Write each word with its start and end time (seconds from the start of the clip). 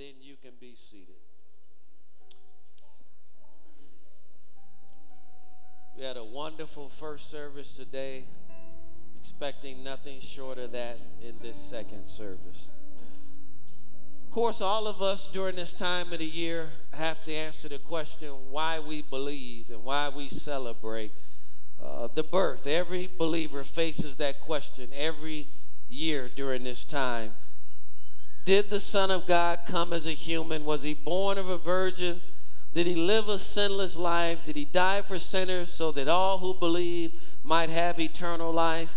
then 0.00 0.14
you 0.22 0.34
can 0.40 0.52
be 0.58 0.74
seated. 0.90 1.20
We 5.94 6.02
had 6.04 6.16
a 6.16 6.24
wonderful 6.24 6.88
first 6.88 7.30
service 7.30 7.76
today, 7.76 8.24
expecting 9.20 9.84
nothing 9.84 10.22
short 10.22 10.56
of 10.56 10.72
that 10.72 10.96
in 11.22 11.34
this 11.42 11.58
second 11.58 12.08
service. 12.08 12.70
Of 14.24 14.30
course, 14.30 14.62
all 14.62 14.86
of 14.86 15.02
us 15.02 15.28
during 15.30 15.56
this 15.56 15.74
time 15.74 16.14
of 16.14 16.20
the 16.20 16.24
year 16.24 16.70
have 16.92 17.22
to 17.24 17.34
answer 17.34 17.68
the 17.68 17.78
question 17.78 18.50
why 18.50 18.78
we 18.78 19.02
believe 19.02 19.68
and 19.68 19.84
why 19.84 20.08
we 20.08 20.30
celebrate 20.30 21.12
uh, 21.84 22.08
the 22.14 22.22
birth. 22.22 22.66
Every 22.66 23.10
believer 23.18 23.64
faces 23.64 24.16
that 24.16 24.40
question 24.40 24.92
every 24.94 25.48
year 25.90 26.30
during 26.34 26.64
this 26.64 26.86
time. 26.86 27.34
Did 28.44 28.70
the 28.70 28.80
Son 28.80 29.10
of 29.10 29.26
God 29.26 29.60
come 29.66 29.92
as 29.92 30.06
a 30.06 30.12
human? 30.12 30.64
Was 30.64 30.82
he 30.82 30.94
born 30.94 31.38
of 31.38 31.48
a 31.48 31.58
virgin? 31.58 32.20
Did 32.72 32.86
he 32.86 32.94
live 32.94 33.28
a 33.28 33.38
sinless 33.38 33.96
life? 33.96 34.40
Did 34.44 34.56
he 34.56 34.64
die 34.64 35.02
for 35.02 35.18
sinners 35.18 35.72
so 35.72 35.90
that 35.92 36.08
all 36.08 36.38
who 36.38 36.54
believe 36.54 37.12
might 37.42 37.70
have 37.70 37.98
eternal 37.98 38.52
life? 38.52 38.94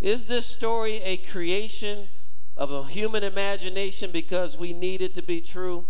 Is 0.00 0.26
this 0.26 0.46
story 0.46 1.02
a 1.02 1.16
creation 1.16 2.08
of 2.56 2.70
a 2.70 2.86
human 2.86 3.24
imagination 3.24 4.10
because 4.12 4.56
we 4.56 4.72
need 4.72 5.02
it 5.02 5.14
to 5.14 5.22
be 5.22 5.40
true? 5.40 5.86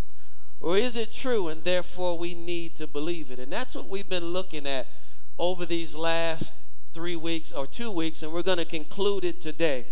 Or 0.60 0.76
is 0.76 0.96
it 0.96 1.12
true 1.12 1.48
and 1.48 1.64
therefore 1.64 2.18
we 2.18 2.34
need 2.34 2.76
to 2.76 2.86
believe 2.86 3.30
it? 3.30 3.38
And 3.38 3.52
that's 3.52 3.74
what 3.74 3.88
we've 3.88 4.08
been 4.08 4.26
looking 4.26 4.66
at 4.66 4.86
over 5.38 5.64
these 5.64 5.94
last 5.94 6.52
three 6.92 7.16
weeks 7.16 7.52
or 7.52 7.66
two 7.66 7.90
weeks, 7.90 8.22
and 8.22 8.32
we're 8.32 8.42
going 8.42 8.58
to 8.58 8.64
conclude 8.64 9.24
it 9.24 9.40
today. 9.40 9.86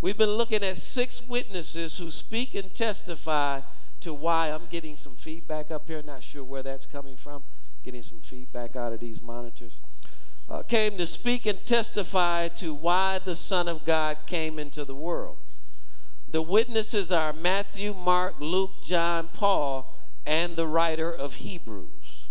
We've 0.00 0.16
been 0.16 0.30
looking 0.30 0.62
at 0.62 0.76
six 0.76 1.22
witnesses 1.26 1.98
who 1.98 2.10
speak 2.10 2.54
and 2.54 2.74
testify 2.74 3.62
to 4.00 4.12
why 4.12 4.48
I'm 4.48 4.66
getting 4.66 4.96
some 4.96 5.16
feedback 5.16 5.70
up 5.70 5.86
here. 5.86 6.02
Not 6.02 6.22
sure 6.22 6.44
where 6.44 6.62
that's 6.62 6.86
coming 6.86 7.16
from. 7.16 7.44
Getting 7.82 8.02
some 8.02 8.20
feedback 8.20 8.76
out 8.76 8.92
of 8.92 9.00
these 9.00 9.22
monitors. 9.22 9.80
Uh, 10.48 10.62
came 10.62 10.96
to 10.98 11.06
speak 11.06 11.46
and 11.46 11.64
testify 11.66 12.48
to 12.48 12.74
why 12.74 13.18
the 13.24 13.34
Son 13.34 13.68
of 13.68 13.84
God 13.84 14.18
came 14.26 14.58
into 14.58 14.84
the 14.84 14.94
world. 14.94 15.38
The 16.28 16.42
witnesses 16.42 17.10
are 17.10 17.32
Matthew, 17.32 17.94
Mark, 17.94 18.34
Luke, 18.38 18.72
John, 18.84 19.30
Paul, 19.32 19.94
and 20.26 20.56
the 20.56 20.66
writer 20.66 21.12
of 21.12 21.34
Hebrews. 21.34 22.28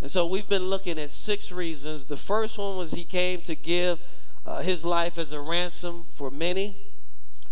And 0.00 0.10
so 0.10 0.26
we've 0.26 0.48
been 0.48 0.64
looking 0.64 0.98
at 0.98 1.10
six 1.10 1.52
reasons. 1.52 2.06
The 2.06 2.16
first 2.16 2.58
one 2.58 2.76
was 2.76 2.92
he 2.92 3.04
came 3.04 3.40
to 3.42 3.54
give 3.54 4.00
uh, 4.44 4.62
his 4.62 4.84
life 4.84 5.16
as 5.16 5.32
a 5.32 5.40
ransom 5.40 6.04
for 6.12 6.30
many. 6.30 6.87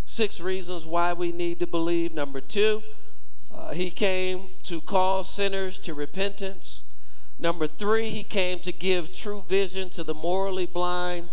Six 0.08 0.38
reasons 0.38 0.86
why 0.86 1.12
we 1.12 1.32
need 1.32 1.58
to 1.58 1.66
believe. 1.66 2.14
Number 2.14 2.40
two, 2.40 2.84
uh, 3.52 3.74
he 3.74 3.90
came 3.90 4.50
to 4.62 4.80
call 4.80 5.24
sinners 5.24 5.80
to 5.80 5.94
repentance. 5.94 6.84
Number 7.40 7.66
three, 7.66 8.10
he 8.10 8.22
came 8.22 8.60
to 8.60 8.72
give 8.72 9.12
true 9.12 9.44
vision 9.46 9.90
to 9.90 10.04
the 10.04 10.14
morally 10.14 10.64
blind. 10.64 11.28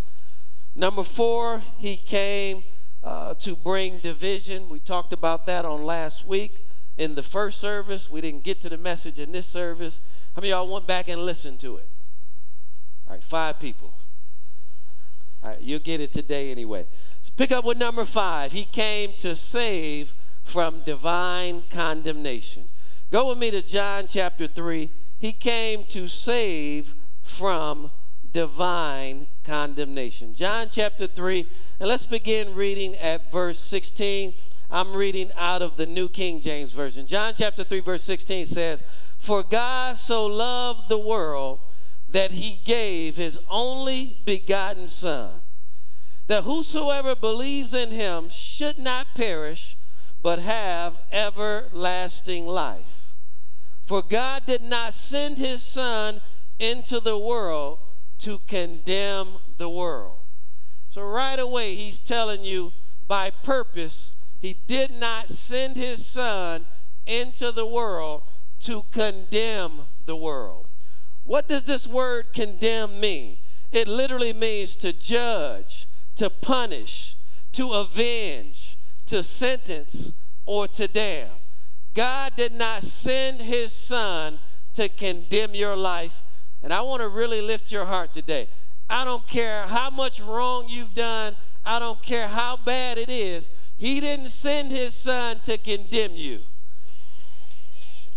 Number 0.75 1.03
four, 1.03 1.61
he 1.77 1.95
came 1.95 2.63
uh, 3.03 3.35
to 3.35 3.55
bring 3.55 3.99
division. 3.99 4.67
We 4.69 4.79
talked 4.79 5.13
about 5.13 5.45
that 5.45 5.65
on 5.65 5.83
last 5.83 6.25
week 6.25 6.65
in 6.97 7.13
the 7.13 7.23
first 7.23 7.61
service. 7.61 8.09
We 8.09 8.21
didn't 8.21 8.43
get 8.43 8.59
to 8.61 8.69
the 8.69 8.77
message 8.77 9.19
in 9.19 9.33
this 9.33 9.45
service. 9.45 10.01
How 10.35 10.41
many 10.41 10.49
y'all 10.49 10.67
went 10.67 10.87
back 10.87 11.07
and 11.07 11.23
listened 11.23 11.59
to 11.59 11.77
it? 11.77 11.87
All 13.07 13.13
right, 13.13 13.23
five 13.23 13.59
people. 13.59 13.93
All 15.43 15.51
right, 15.51 15.61
you'll 15.61 15.79
get 15.79 16.01
it 16.01 16.11
today 16.11 16.49
anyway. 16.49 16.87
Pick 17.35 17.51
up 17.51 17.65
with 17.65 17.77
number 17.77 18.05
five. 18.05 18.51
He 18.51 18.65
came 18.65 19.13
to 19.19 19.35
save 19.35 20.13
from 20.43 20.81
divine 20.85 21.63
condemnation. 21.71 22.69
Go 23.11 23.29
with 23.29 23.37
me 23.37 23.49
to 23.51 23.61
John 23.61 24.05
chapter 24.07 24.47
3. 24.47 24.91
He 25.17 25.33
came 25.33 25.85
to 25.85 26.07
save 26.07 26.93
from 27.23 27.91
divine 28.31 29.27
condemnation. 29.43 30.33
John 30.33 30.69
chapter 30.71 31.07
3, 31.07 31.47
and 31.79 31.89
let's 31.89 32.05
begin 32.05 32.55
reading 32.55 32.95
at 32.97 33.31
verse 33.31 33.59
16. 33.59 34.33
I'm 34.69 34.93
reading 34.95 35.31
out 35.37 35.61
of 35.61 35.77
the 35.77 35.85
New 35.85 36.09
King 36.09 36.41
James 36.41 36.71
Version. 36.71 37.05
John 37.05 37.33
chapter 37.37 37.63
3, 37.63 37.79
verse 37.79 38.03
16 38.03 38.45
says, 38.45 38.83
For 39.19 39.43
God 39.43 39.97
so 39.97 40.25
loved 40.25 40.89
the 40.89 40.97
world 40.97 41.59
that 42.09 42.31
he 42.31 42.59
gave 42.65 43.15
his 43.15 43.37
only 43.49 44.17
begotten 44.25 44.89
Son, 44.89 45.41
that 46.27 46.43
whosoever 46.43 47.15
believes 47.15 47.73
in 47.73 47.91
him 47.91 48.29
should 48.29 48.77
not 48.77 49.07
perish 49.15 49.77
but 50.21 50.39
have 50.39 50.97
everlasting 51.11 52.45
life. 52.45 53.11
For 53.85 54.01
God 54.01 54.45
did 54.45 54.61
not 54.61 54.93
send 54.93 55.37
his 55.37 55.61
Son 55.61 56.21
into 56.57 56.99
the 56.99 57.17
world 57.17 57.79
to 58.19 58.39
condemn 58.47 59.39
the 59.57 59.69
world. 59.69 60.19
So, 60.89 61.01
right 61.01 61.39
away, 61.39 61.75
he's 61.75 61.99
telling 61.99 62.45
you 62.45 62.71
by 63.07 63.29
purpose, 63.29 64.11
he 64.39 64.57
did 64.67 64.91
not 64.91 65.29
send 65.29 65.75
his 65.75 66.05
Son 66.05 66.65
into 67.05 67.51
the 67.51 67.67
world 67.67 68.23
to 68.61 68.85
condemn 68.91 69.81
the 70.05 70.15
world. 70.15 70.67
What 71.25 71.49
does 71.49 71.63
this 71.63 71.87
word 71.87 72.27
condemn 72.33 72.99
mean? 72.99 73.37
It 73.71 73.87
literally 73.87 74.33
means 74.33 74.75
to 74.77 74.93
judge, 74.93 75.87
to 76.15 76.29
punish, 76.29 77.15
to 77.53 77.71
avenge, 77.71 78.77
to 79.07 79.23
sentence 79.23 80.11
or 80.45 80.67
to 80.67 80.87
damn. 80.87 81.29
God 81.93 82.33
did 82.35 82.53
not 82.53 82.83
send 82.83 83.41
his 83.41 83.73
son 83.73 84.39
to 84.73 84.89
condemn 84.89 85.53
your 85.53 85.75
life. 85.75 86.15
And 86.61 86.73
I 86.73 86.81
want 86.81 87.01
to 87.01 87.09
really 87.09 87.41
lift 87.41 87.71
your 87.71 87.85
heart 87.85 88.13
today. 88.13 88.47
I 88.89 89.03
don't 89.05 89.27
care 89.27 89.67
how 89.67 89.89
much 89.89 90.19
wrong 90.19 90.65
you've 90.67 90.93
done, 90.93 91.35
I 91.65 91.79
don't 91.79 92.01
care 92.01 92.27
how 92.27 92.57
bad 92.57 92.97
it 92.97 93.09
is. 93.09 93.47
He 93.77 93.99
didn't 93.99 94.29
send 94.29 94.71
his 94.71 94.93
son 94.93 95.41
to 95.45 95.57
condemn 95.57 96.13
you. 96.13 96.41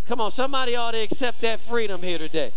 Come 0.07 0.21
on, 0.21 0.31
somebody 0.31 0.77
ought 0.77 0.93
to 0.93 0.99
accept 0.99 1.41
that 1.43 1.61
freedom 1.61 2.03
here 2.03 2.19
today. 2.19 2.53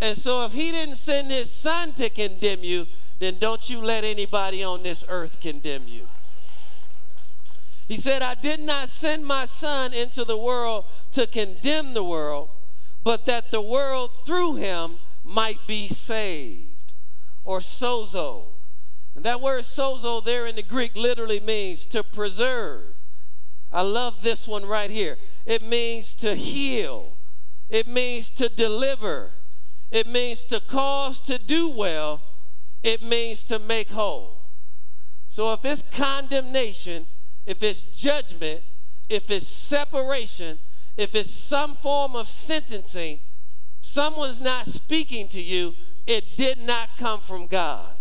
And 0.00 0.16
so 0.16 0.44
if 0.44 0.52
he 0.52 0.72
didn't 0.72 0.96
send 0.96 1.30
his 1.30 1.52
son 1.52 1.92
to 1.94 2.08
condemn 2.10 2.64
you, 2.64 2.86
then 3.20 3.36
don't 3.38 3.70
you 3.70 3.80
let 3.80 4.02
anybody 4.02 4.64
on 4.64 4.82
this 4.82 5.04
earth 5.08 5.38
condemn 5.40 5.86
you. 5.86 6.08
He 7.86 7.96
said, 7.96 8.22
I 8.22 8.34
did 8.34 8.60
not 8.60 8.88
send 8.88 9.26
my 9.26 9.46
son 9.46 9.92
into 9.92 10.24
the 10.24 10.38
world 10.38 10.86
to 11.12 11.26
condemn 11.26 11.92
the 11.92 12.04
world, 12.04 12.48
but 13.04 13.26
that 13.26 13.50
the 13.50 13.60
world 13.60 14.10
through 14.26 14.56
him 14.56 14.96
might 15.22 15.66
be 15.66 15.88
saved. 15.88 16.68
Or 17.44 17.60
sozo. 17.60 18.44
And 19.14 19.24
that 19.24 19.40
word 19.40 19.64
sozo 19.64 20.24
there 20.24 20.46
in 20.46 20.56
the 20.56 20.62
Greek 20.62 20.96
literally 20.96 21.40
means 21.40 21.84
to 21.86 22.02
preserve. 22.02 22.94
I 23.72 23.82
love 23.82 24.22
this 24.22 24.48
one 24.48 24.66
right 24.66 24.90
here. 24.90 25.16
It 25.44 25.62
means 25.62 26.14
to 26.14 26.34
heal, 26.34 27.16
it 27.68 27.86
means 27.86 28.30
to 28.30 28.48
deliver, 28.48 29.32
it 29.90 30.06
means 30.06 30.44
to 30.44 30.60
cause 30.60 31.20
to 31.22 31.38
do 31.38 31.68
well, 31.68 32.20
it 32.82 33.02
means 33.02 33.42
to 33.44 33.58
make 33.58 33.90
whole. 33.90 34.42
So 35.28 35.52
if 35.52 35.64
it's 35.64 35.82
condemnation, 35.92 37.06
if 37.46 37.62
it's 37.62 37.82
judgment, 37.82 38.62
if 39.08 39.30
it's 39.30 39.46
separation, 39.46 40.58
if 40.96 41.14
it's 41.14 41.30
some 41.30 41.76
form 41.76 42.14
of 42.14 42.28
sentencing, 42.28 43.20
someone's 43.80 44.40
not 44.40 44.66
speaking 44.66 45.28
to 45.28 45.40
you, 45.40 45.74
it 46.06 46.36
did 46.36 46.58
not 46.58 46.90
come 46.96 47.20
from 47.20 47.46
God. 47.46 47.92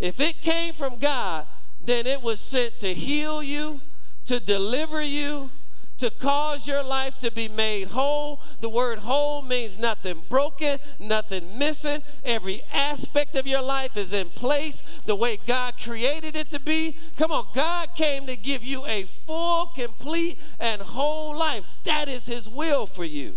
If 0.00 0.20
it 0.20 0.42
came 0.42 0.74
from 0.74 0.98
God, 0.98 1.46
then 1.82 2.06
it 2.06 2.22
was 2.22 2.40
sent 2.40 2.80
to 2.80 2.92
heal 2.94 3.42
you, 3.42 3.80
to 4.26 4.40
deliver 4.40 5.00
you, 5.00 5.50
to 5.98 6.10
cause 6.10 6.66
your 6.66 6.82
life 6.82 7.18
to 7.20 7.30
be 7.30 7.48
made 7.48 7.88
whole. 7.88 8.40
The 8.60 8.68
word 8.68 9.00
whole 9.00 9.42
means 9.42 9.78
nothing 9.78 10.22
broken, 10.28 10.78
nothing 10.98 11.58
missing. 11.58 12.02
Every 12.24 12.62
aspect 12.72 13.36
of 13.36 13.46
your 13.46 13.60
life 13.60 13.96
is 13.96 14.12
in 14.12 14.30
place 14.30 14.82
the 15.04 15.14
way 15.14 15.38
God 15.46 15.74
created 15.82 16.34
it 16.34 16.50
to 16.50 16.60
be. 16.60 16.96
Come 17.16 17.30
on, 17.30 17.48
God 17.54 17.90
came 17.94 18.26
to 18.26 18.36
give 18.36 18.62
you 18.62 18.86
a 18.86 19.08
full, 19.26 19.66
complete, 19.74 20.38
and 20.58 20.80
whole 20.80 21.36
life. 21.36 21.64
That 21.84 22.08
is 22.08 22.26
His 22.26 22.48
will 22.48 22.86
for 22.86 23.04
you. 23.04 23.34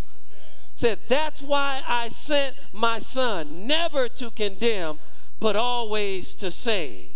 Said, 0.75 0.99
That's 1.09 1.41
why 1.41 1.81
I 1.85 2.07
sent 2.07 2.55
my 2.71 2.99
son, 2.99 3.67
never 3.67 4.07
to 4.09 4.31
condemn, 4.31 4.99
but 5.39 5.57
always 5.57 6.33
to 6.35 6.51
save. 6.51 7.09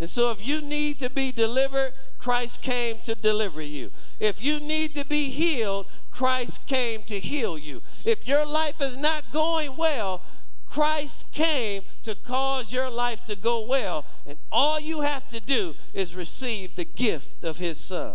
And 0.00 0.10
so 0.10 0.32
if 0.32 0.44
you 0.44 0.60
need 0.60 0.98
to 0.98 1.08
be 1.08 1.30
delivered, 1.30 1.94
Christ 2.18 2.62
came 2.62 2.98
to 3.04 3.14
deliver 3.14 3.62
you. 3.62 3.90
If 4.18 4.42
you 4.42 4.58
need 4.58 4.94
to 4.94 5.04
be 5.04 5.30
healed, 5.30 5.86
Christ 6.14 6.64
came 6.66 7.02
to 7.04 7.18
heal 7.18 7.58
you. 7.58 7.82
If 8.04 8.28
your 8.28 8.46
life 8.46 8.80
is 8.80 8.96
not 8.96 9.32
going 9.32 9.76
well, 9.76 10.22
Christ 10.70 11.24
came 11.32 11.82
to 12.04 12.14
cause 12.14 12.72
your 12.72 12.88
life 12.88 13.24
to 13.24 13.34
go 13.34 13.66
well. 13.66 14.04
And 14.24 14.38
all 14.50 14.78
you 14.78 15.00
have 15.00 15.28
to 15.30 15.40
do 15.40 15.74
is 15.92 16.14
receive 16.14 16.76
the 16.76 16.84
gift 16.84 17.42
of 17.42 17.58
his 17.58 17.78
son. 17.78 18.14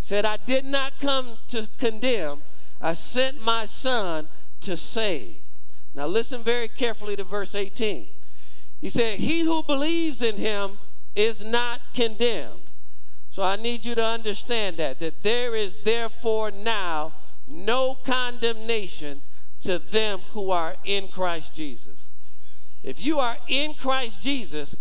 said, 0.00 0.24
I 0.24 0.38
did 0.38 0.64
not 0.64 1.00
come 1.00 1.36
to 1.48 1.68
condemn, 1.78 2.42
I 2.80 2.94
sent 2.94 3.42
my 3.42 3.66
son 3.66 4.28
to 4.62 4.76
save. 4.76 5.36
Now 5.94 6.06
listen 6.06 6.42
very 6.42 6.68
carefully 6.68 7.16
to 7.16 7.24
verse 7.24 7.54
18. 7.54 8.06
He 8.80 8.88
said, 8.88 9.18
He 9.18 9.40
who 9.40 9.62
believes 9.62 10.22
in 10.22 10.36
him 10.36 10.78
is 11.14 11.44
not 11.44 11.80
condemned. 11.92 12.70
So 13.30 13.42
I 13.42 13.56
need 13.56 13.84
you 13.84 13.94
to 13.94 14.04
understand 14.04 14.78
that, 14.78 15.00
that 15.00 15.22
there 15.22 15.54
is 15.54 15.78
therefore 15.84 16.50
now 16.50 17.12
no 17.48 17.94
condemnation 18.04 19.22
to 19.60 19.78
them 19.78 20.20
who 20.32 20.50
are 20.50 20.76
in 20.84 21.08
Christ 21.08 21.54
Jesus. 21.54 22.10
If 22.82 23.04
you 23.04 23.18
are 23.18 23.38
in 23.48 23.74
Christ 23.74 24.20
Jesus, 24.22 24.76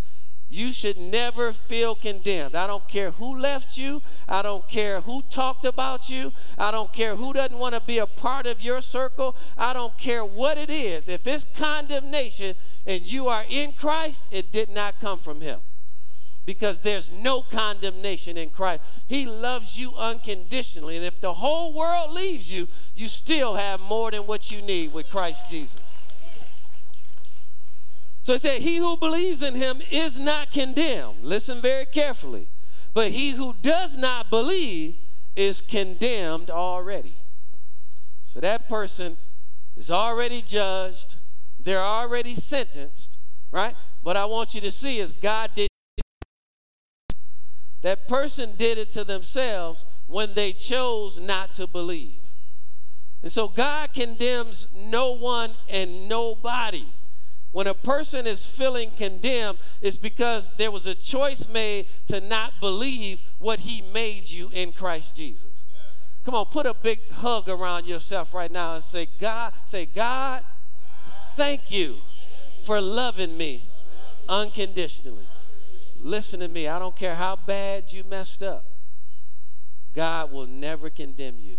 you 0.49 0.71
should 0.71 0.97
never 0.97 1.51
feel 1.51 1.93
condemned. 1.95 2.55
I 2.55 2.67
don't 2.67 2.87
care 2.87 3.11
who 3.11 3.37
left 3.37 3.75
you. 3.75 4.01
I 4.29 4.41
don't 4.41 4.67
care 4.69 5.01
who 5.01 5.23
talked 5.23 5.65
about 5.65 6.09
you. 6.09 6.31
I 6.57 6.71
don't 6.71 6.93
care 6.93 7.15
who 7.17 7.33
doesn't 7.33 7.57
want 7.57 7.75
to 7.75 7.81
be 7.81 7.97
a 7.97 8.05
part 8.05 8.45
of 8.45 8.61
your 8.61 8.81
circle. 8.81 9.35
I 9.57 9.73
don't 9.73 9.97
care 9.97 10.23
what 10.23 10.57
it 10.57 10.69
is. 10.69 11.09
If 11.09 11.27
it's 11.27 11.45
condemnation 11.55 12.55
and 12.85 13.03
you 13.03 13.27
are 13.27 13.45
in 13.49 13.73
Christ, 13.73 14.23
it 14.31 14.51
did 14.53 14.69
not 14.69 15.01
come 15.01 15.19
from 15.19 15.41
Him. 15.41 15.59
Because 16.47 16.77
there's 16.79 17.11
no 17.11 17.41
condemnation 17.41 18.37
in 18.37 18.51
Christ. 18.51 18.81
He 19.05 19.25
loves 19.25 19.77
you 19.77 19.93
unconditionally. 19.95 20.95
And 20.95 21.05
if 21.05 21.19
the 21.19 21.33
whole 21.33 21.73
world 21.73 22.13
leaves 22.13 22.49
you, 22.49 22.69
you 22.95 23.09
still 23.09 23.55
have 23.55 23.81
more 23.81 24.11
than 24.11 24.21
what 24.21 24.49
you 24.49 24.61
need 24.61 24.93
with 24.93 25.09
Christ 25.09 25.41
Jesus. 25.49 25.81
So 28.23 28.33
he 28.33 28.39
said, 28.39 28.61
He 28.61 28.77
who 28.77 28.95
believes 28.95 29.41
in 29.41 29.55
him 29.55 29.81
is 29.91 30.17
not 30.17 30.51
condemned. 30.51 31.17
Listen 31.21 31.61
very 31.61 31.85
carefully. 31.85 32.47
But 32.93 33.11
he 33.11 33.31
who 33.31 33.53
does 33.61 33.97
not 33.97 34.29
believe 34.29 34.95
is 35.35 35.59
condemned 35.59 36.49
already. 36.49 37.15
So 38.33 38.39
that 38.39 38.69
person 38.69 39.17
is 39.75 39.91
already 39.91 40.41
judged, 40.41 41.17
they're 41.59 41.81
already 41.81 42.35
sentenced, 42.35 43.17
right? 43.51 43.75
What 44.01 44.15
I 44.15 44.23
want 44.23 44.55
you 44.55 44.61
to 44.61 44.71
see 44.71 44.99
is 44.99 45.11
God 45.11 45.51
did 45.53 45.67
that 47.81 48.07
person 48.07 48.53
did 48.57 48.77
it 48.77 48.91
to 48.91 49.03
themselves 49.03 49.85
when 50.07 50.33
they 50.33 50.53
chose 50.53 51.19
not 51.19 51.53
to 51.55 51.67
believe. 51.67 52.21
And 53.21 53.31
so 53.31 53.47
God 53.47 53.93
condemns 53.93 54.67
no 54.75 55.11
one 55.11 55.53
and 55.67 56.07
nobody. 56.07 56.87
When 57.51 57.67
a 57.67 57.73
person 57.73 58.27
is 58.27 58.45
feeling 58.45 58.91
condemned, 58.91 59.57
it's 59.81 59.97
because 59.97 60.51
there 60.57 60.71
was 60.71 60.85
a 60.85 60.93
choice 60.93 61.47
made 61.47 61.87
to 62.07 62.21
not 62.21 62.53
believe 62.61 63.21
what 63.39 63.61
he 63.61 63.81
made 63.81 64.29
you 64.29 64.49
in 64.53 64.71
Christ 64.71 65.15
Jesus. 65.15 65.43
Come 66.23 66.35
on, 66.35 66.45
put 66.47 66.65
a 66.65 66.73
big 66.73 67.09
hug 67.09 67.47
around 67.47 67.87
yourself 67.87 68.33
right 68.33 68.51
now 68.51 68.75
and 68.75 68.83
say, 68.83 69.07
God, 69.19 69.53
say, 69.65 69.85
God, 69.85 70.43
thank 71.35 71.71
you 71.71 71.97
for 72.65 72.81
loving 72.81 73.37
me 73.37 73.69
unconditionally. 74.27 75.27
Listen 76.01 76.39
to 76.41 76.47
me. 76.47 76.67
I 76.67 76.79
don't 76.79 76.95
care 76.95 77.15
how 77.15 77.35
bad 77.35 77.91
you 77.91 78.03
messed 78.03 78.43
up. 78.43 78.65
God 79.93 80.31
will 80.31 80.45
never 80.45 80.89
condemn 80.89 81.39
you. 81.39 81.57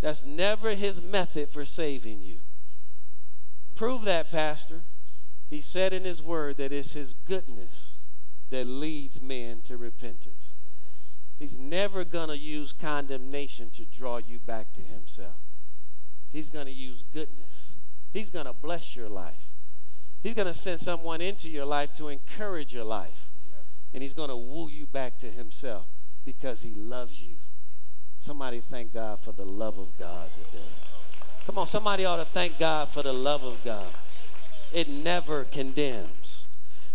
That's 0.00 0.24
never 0.24 0.74
his 0.74 1.02
method 1.02 1.50
for 1.50 1.64
saving 1.64 2.22
you. 2.22 2.40
Prove 3.74 4.04
that, 4.04 4.30
Pastor. 4.30 4.82
He 5.50 5.60
said 5.60 5.92
in 5.92 6.04
his 6.04 6.22
word 6.22 6.56
that 6.56 6.72
it's 6.72 6.92
his 6.92 7.14
goodness 7.26 7.92
that 8.50 8.66
leads 8.66 9.20
men 9.20 9.60
to 9.62 9.76
repentance. 9.76 10.50
He's 11.38 11.58
never 11.58 12.04
going 12.04 12.28
to 12.28 12.38
use 12.38 12.72
condemnation 12.72 13.70
to 13.70 13.84
draw 13.84 14.18
you 14.18 14.38
back 14.38 14.72
to 14.74 14.80
himself. 14.80 15.36
He's 16.32 16.48
going 16.48 16.66
to 16.66 16.72
use 16.72 17.04
goodness. 17.12 17.74
He's 18.12 18.30
going 18.30 18.46
to 18.46 18.52
bless 18.52 18.96
your 18.96 19.08
life. 19.08 19.50
He's 20.22 20.34
going 20.34 20.48
to 20.48 20.54
send 20.54 20.80
someone 20.80 21.20
into 21.20 21.50
your 21.50 21.66
life 21.66 21.92
to 21.94 22.08
encourage 22.08 22.72
your 22.72 22.84
life. 22.84 23.28
And 23.94 24.02
he's 24.02 24.12
going 24.12 24.28
to 24.28 24.36
woo 24.36 24.68
you 24.68 24.86
back 24.86 25.18
to 25.20 25.30
himself 25.30 25.86
because 26.24 26.62
he 26.62 26.70
loves 26.70 27.22
you. 27.22 27.36
Somebody 28.18 28.60
thank 28.60 28.92
God 28.92 29.20
for 29.22 29.32
the 29.32 29.44
love 29.44 29.78
of 29.78 29.88
God 29.98 30.28
today. 30.36 30.64
Come 31.46 31.58
on, 31.58 31.66
somebody 31.66 32.04
ought 32.04 32.16
to 32.16 32.24
thank 32.24 32.58
God 32.58 32.88
for 32.88 33.02
the 33.02 33.12
love 33.12 33.44
of 33.44 33.62
God 33.64 33.86
it 34.74 34.88
never 34.88 35.44
condemns. 35.44 36.44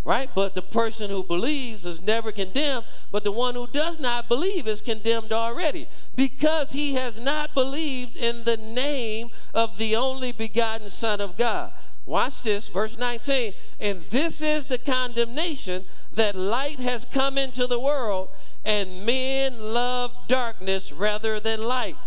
Right? 0.06 0.30
But 0.34 0.56
the 0.56 0.62
person 0.62 1.10
who 1.10 1.24
believes 1.24 1.86
is 1.86 2.02
never 2.02 2.32
condemned, 2.32 2.86
but 3.12 3.24
the 3.24 3.32
one 3.32 3.56
who 3.56 3.68
does 3.68 4.00
not 4.00 4.30
believe 4.30 4.68
is 4.68 4.82
condemned 4.82 5.32
already 5.32 5.88
because 6.16 6.72
he 6.72 6.94
has 6.94 7.20
not 7.20 7.54
believed 7.54 8.16
in 8.16 8.44
the 8.44 8.58
name 8.58 9.30
of 9.54 9.78
the 9.78 9.96
only 9.96 10.32
begotten 10.32 10.90
Son 10.90 11.20
of 11.20 11.38
God. 11.38 11.74
Watch 12.06 12.44
this, 12.44 12.70
verse 12.70 12.98
19. 12.98 13.54
And 13.80 14.04
this 14.10 14.42
is 14.42 14.66
the 14.66 14.78
condemnation 14.78 15.86
that 16.12 16.36
light 16.36 16.80
has 16.80 17.06
come 17.06 17.38
into 17.38 17.68
the 17.68 17.80
world, 17.80 18.30
and 18.66 19.06
men 19.06 19.60
love 19.60 20.12
darkness 20.28 20.92
rather 20.92 21.40
than 21.40 21.62
light. 21.62 21.98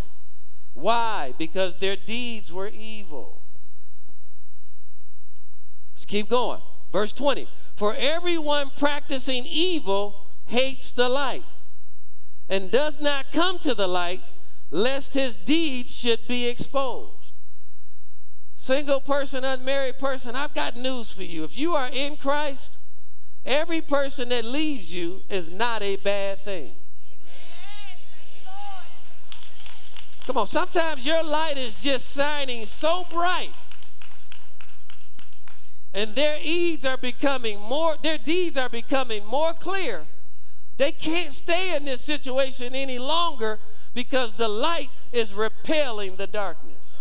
Why? 0.74 1.34
Because 1.38 1.76
their 1.76 1.96
deeds 1.96 2.52
were 2.52 2.68
evil. 2.68 3.42
Let's 5.94 6.04
keep 6.04 6.28
going. 6.28 6.60
Verse 6.90 7.12
20. 7.12 7.48
For 7.76 7.94
everyone 7.94 8.70
practicing 8.76 9.46
evil 9.46 10.26
hates 10.46 10.92
the 10.92 11.08
light 11.08 11.44
and 12.48 12.70
does 12.70 13.00
not 13.00 13.32
come 13.32 13.58
to 13.60 13.74
the 13.74 13.86
light, 13.86 14.22
lest 14.70 15.14
his 15.14 15.36
deeds 15.36 15.90
should 15.90 16.26
be 16.26 16.48
exposed. 16.48 17.32
Single 18.56 19.00
person, 19.00 19.44
unmarried 19.44 19.98
person, 19.98 20.36
I've 20.36 20.54
got 20.54 20.76
news 20.76 21.10
for 21.10 21.22
you. 21.22 21.44
If 21.44 21.56
you 21.58 21.74
are 21.74 21.88
in 21.88 22.16
Christ, 22.16 22.78
every 23.44 23.80
person 23.80 24.28
that 24.30 24.44
leaves 24.44 24.92
you 24.92 25.22
is 25.28 25.50
not 25.50 25.82
a 25.82 25.96
bad 25.96 26.44
thing. 26.44 26.72
Come 30.26 30.36
on, 30.36 30.46
sometimes 30.46 31.04
your 31.04 31.22
light 31.24 31.58
is 31.58 31.74
just 31.74 32.14
shining 32.14 32.64
so 32.66 33.04
bright 33.10 33.52
and 35.94 36.14
their 36.14 36.38
deeds 36.38 36.84
are 36.84 36.96
becoming 36.96 37.60
more 37.60 37.96
their 38.02 38.18
deeds 38.18 38.56
are 38.56 38.68
becoming 38.68 39.24
more 39.26 39.52
clear 39.52 40.04
they 40.78 40.92
can't 40.92 41.32
stay 41.32 41.74
in 41.76 41.84
this 41.84 42.00
situation 42.00 42.74
any 42.74 42.98
longer 42.98 43.58
because 43.94 44.32
the 44.34 44.48
light 44.48 44.90
is 45.12 45.34
repelling 45.34 46.16
the 46.16 46.26
darkness 46.26 46.98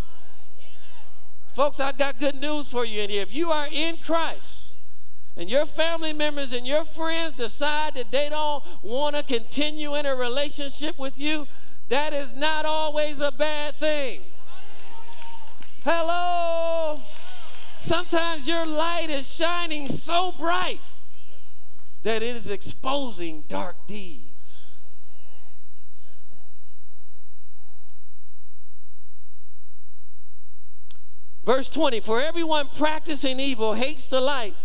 folks 1.56 1.80
I've 1.80 1.98
got 1.98 2.20
good 2.20 2.36
news 2.36 2.68
for 2.68 2.86
you 2.86 3.02
in 3.02 3.10
here 3.10 3.22
if 3.22 3.34
you 3.34 3.50
are 3.52 3.68
in 3.72 3.98
christ 3.98 4.61
and 5.36 5.50
your 5.50 5.66
family 5.66 6.14
members 6.14 6.54
and 6.54 6.68
your 6.68 6.84
friends 6.84 7.36
decide 7.36 7.94
that 7.96 8.12
they 8.12 8.30
don't 8.30 8.64
want 8.82 9.16
to 9.16 9.24
continue 9.24 9.96
in 9.96 10.06
a 10.06 10.16
relationship 10.16 10.98
with 11.00 11.18
you 11.18 11.48
that 11.90 12.14
is 12.14 12.34
not 12.34 12.66
always 12.66 13.20
a 13.20 13.32
bad 13.32 13.76
thing 13.80 14.22
hello 15.84 17.02
Sometimes 17.82 18.48
your 18.48 18.68
light 18.68 19.10
is 19.10 19.28
shining 19.28 19.90
so 19.90 20.32
bright 20.32 20.82
that 22.04 22.22
it 22.22 22.36
is 22.36 22.48
exposing 22.48 23.44
dark 23.50 23.76
deeds. 23.88 24.68
Verse 31.44 31.70
20 31.70 32.02
For 32.02 32.22
everyone 32.22 32.70
practicing 32.70 33.40
evil 33.40 33.74
hates 33.74 34.06
the 34.06 34.22
light, 34.22 34.56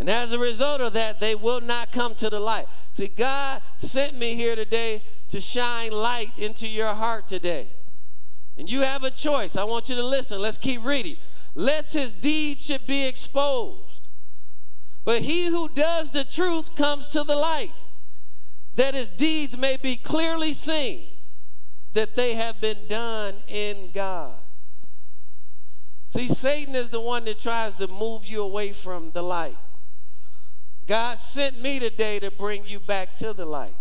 and 0.00 0.10
as 0.10 0.32
a 0.32 0.38
result 0.38 0.80
of 0.80 0.94
that, 0.94 1.20
they 1.20 1.36
will 1.36 1.60
not 1.60 1.92
come 1.92 2.16
to 2.16 2.28
the 2.28 2.40
light. 2.40 2.66
See, 2.94 3.06
God 3.06 3.62
sent 3.78 4.16
me 4.18 4.34
here 4.34 4.56
today 4.56 5.04
to 5.28 5.40
shine 5.40 5.92
light 5.92 6.32
into 6.36 6.66
your 6.66 6.94
heart 6.94 7.28
today. 7.28 7.68
And 8.56 8.68
you 8.68 8.80
have 8.80 9.04
a 9.04 9.10
choice. 9.10 9.54
I 9.54 9.64
want 9.64 9.88
you 9.88 9.94
to 9.94 10.02
listen. 10.02 10.40
Let's 10.40 10.58
keep 10.58 10.82
reading 10.84 11.16
lest 11.54 11.92
his 11.92 12.14
deeds 12.14 12.62
should 12.62 12.86
be 12.86 13.04
exposed. 13.04 14.08
But 15.04 15.22
he 15.22 15.46
who 15.46 15.68
does 15.68 16.10
the 16.10 16.24
truth 16.24 16.74
comes 16.76 17.08
to 17.08 17.24
the 17.24 17.36
light, 17.36 17.72
that 18.74 18.94
his 18.94 19.10
deeds 19.10 19.56
may 19.56 19.76
be 19.76 19.96
clearly 19.96 20.54
seen, 20.54 21.08
that 21.94 22.14
they 22.14 22.34
have 22.34 22.60
been 22.60 22.86
done 22.88 23.36
in 23.48 23.90
God. 23.92 24.36
See, 26.08 26.28
Satan 26.28 26.74
is 26.74 26.90
the 26.90 27.00
one 27.00 27.24
that 27.26 27.40
tries 27.40 27.74
to 27.76 27.88
move 27.88 28.26
you 28.26 28.42
away 28.42 28.72
from 28.72 29.12
the 29.12 29.22
light. 29.22 29.58
God 30.86 31.18
sent 31.18 31.60
me 31.60 31.78
today 31.78 32.18
to 32.20 32.30
bring 32.30 32.66
you 32.66 32.80
back 32.80 33.16
to 33.18 33.32
the 33.32 33.44
light. 33.44 33.76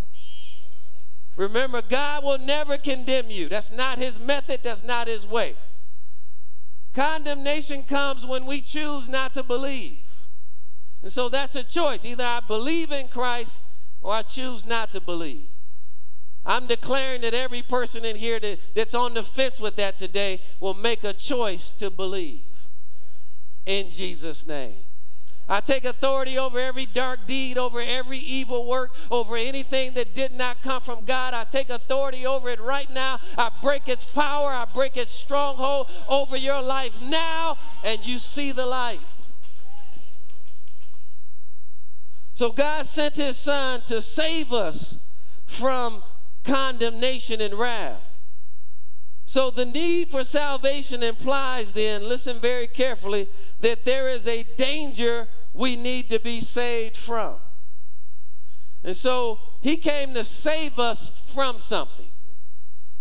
Remember, 1.35 1.81
God 1.81 2.23
will 2.23 2.37
never 2.37 2.77
condemn 2.77 3.31
you. 3.31 3.47
That's 3.47 3.71
not 3.71 3.97
his 3.97 4.19
method, 4.19 4.59
that's 4.61 4.83
not 4.83 5.07
his 5.07 5.25
way. 5.25 5.55
Condemnation 6.93 7.83
comes 7.83 8.25
when 8.25 8.45
we 8.45 8.61
choose 8.61 9.07
not 9.07 9.33
to 9.35 9.43
believe. 9.43 9.99
And 11.01 11.11
so 11.11 11.29
that's 11.29 11.55
a 11.55 11.63
choice. 11.63 12.03
Either 12.03 12.25
I 12.25 12.41
believe 12.45 12.91
in 12.91 13.07
Christ 13.07 13.53
or 14.01 14.13
I 14.13 14.21
choose 14.21 14.65
not 14.65 14.91
to 14.91 14.99
believe. 14.99 15.47
I'm 16.45 16.67
declaring 16.67 17.21
that 17.21 17.33
every 17.33 17.61
person 17.61 18.03
in 18.05 18.15
here 18.15 18.39
that, 18.39 18.59
that's 18.73 18.93
on 18.93 19.13
the 19.13 19.23
fence 19.23 19.59
with 19.59 19.75
that 19.75 19.97
today 19.97 20.41
will 20.59 20.73
make 20.73 21.03
a 21.03 21.13
choice 21.13 21.71
to 21.77 21.89
believe 21.89 22.41
in 23.65 23.91
Jesus' 23.91 24.45
name. 24.47 24.75
I 25.49 25.61
take 25.61 25.83
authority 25.83 26.37
over 26.37 26.59
every 26.59 26.85
dark 26.85 27.25
deed, 27.25 27.57
over 27.57 27.81
every 27.81 28.19
evil 28.19 28.67
work, 28.67 28.91
over 29.09 29.35
anything 29.35 29.95
that 29.95 30.13
did 30.13 30.31
not 30.31 30.61
come 30.61 30.81
from 30.81 31.05
God. 31.05 31.33
I 31.33 31.43
take 31.43 31.71
authority 31.71 32.23
over 32.23 32.49
it 32.49 32.61
right 32.61 32.89
now. 32.89 33.19
I 33.35 33.49
break 33.61 33.87
its 33.87 34.05
power, 34.05 34.51
I 34.51 34.65
break 34.71 34.95
its 34.95 35.11
stronghold 35.11 35.87
over 36.07 36.37
your 36.37 36.61
life 36.61 37.01
now, 37.01 37.57
and 37.83 38.05
you 38.05 38.19
see 38.19 38.51
the 38.51 38.67
light. 38.67 39.01
So 42.35 42.51
God 42.51 42.85
sent 42.85 43.15
his 43.15 43.35
son 43.35 43.81
to 43.87 44.03
save 44.03 44.53
us 44.53 44.97
from 45.47 46.03
condemnation 46.43 47.41
and 47.41 47.55
wrath. 47.55 48.03
So 49.25 49.51
the 49.51 49.65
need 49.65 50.09
for 50.09 50.23
salvation 50.23 51.03
implies 51.03 51.73
then, 51.73 52.07
listen 52.07 52.39
very 52.39 52.65
carefully, 52.65 53.29
that 53.61 53.83
there 53.83 54.07
is 54.07 54.25
a 54.25 54.43
danger 54.57 55.27
we 55.53 55.75
need 55.75 56.09
to 56.09 56.19
be 56.19 56.41
saved 56.41 56.97
from. 56.97 57.35
And 58.83 58.95
so 58.95 59.39
he 59.61 59.77
came 59.77 60.13
to 60.13 60.23
save 60.23 60.79
us 60.79 61.11
from 61.33 61.59
something, 61.59 62.11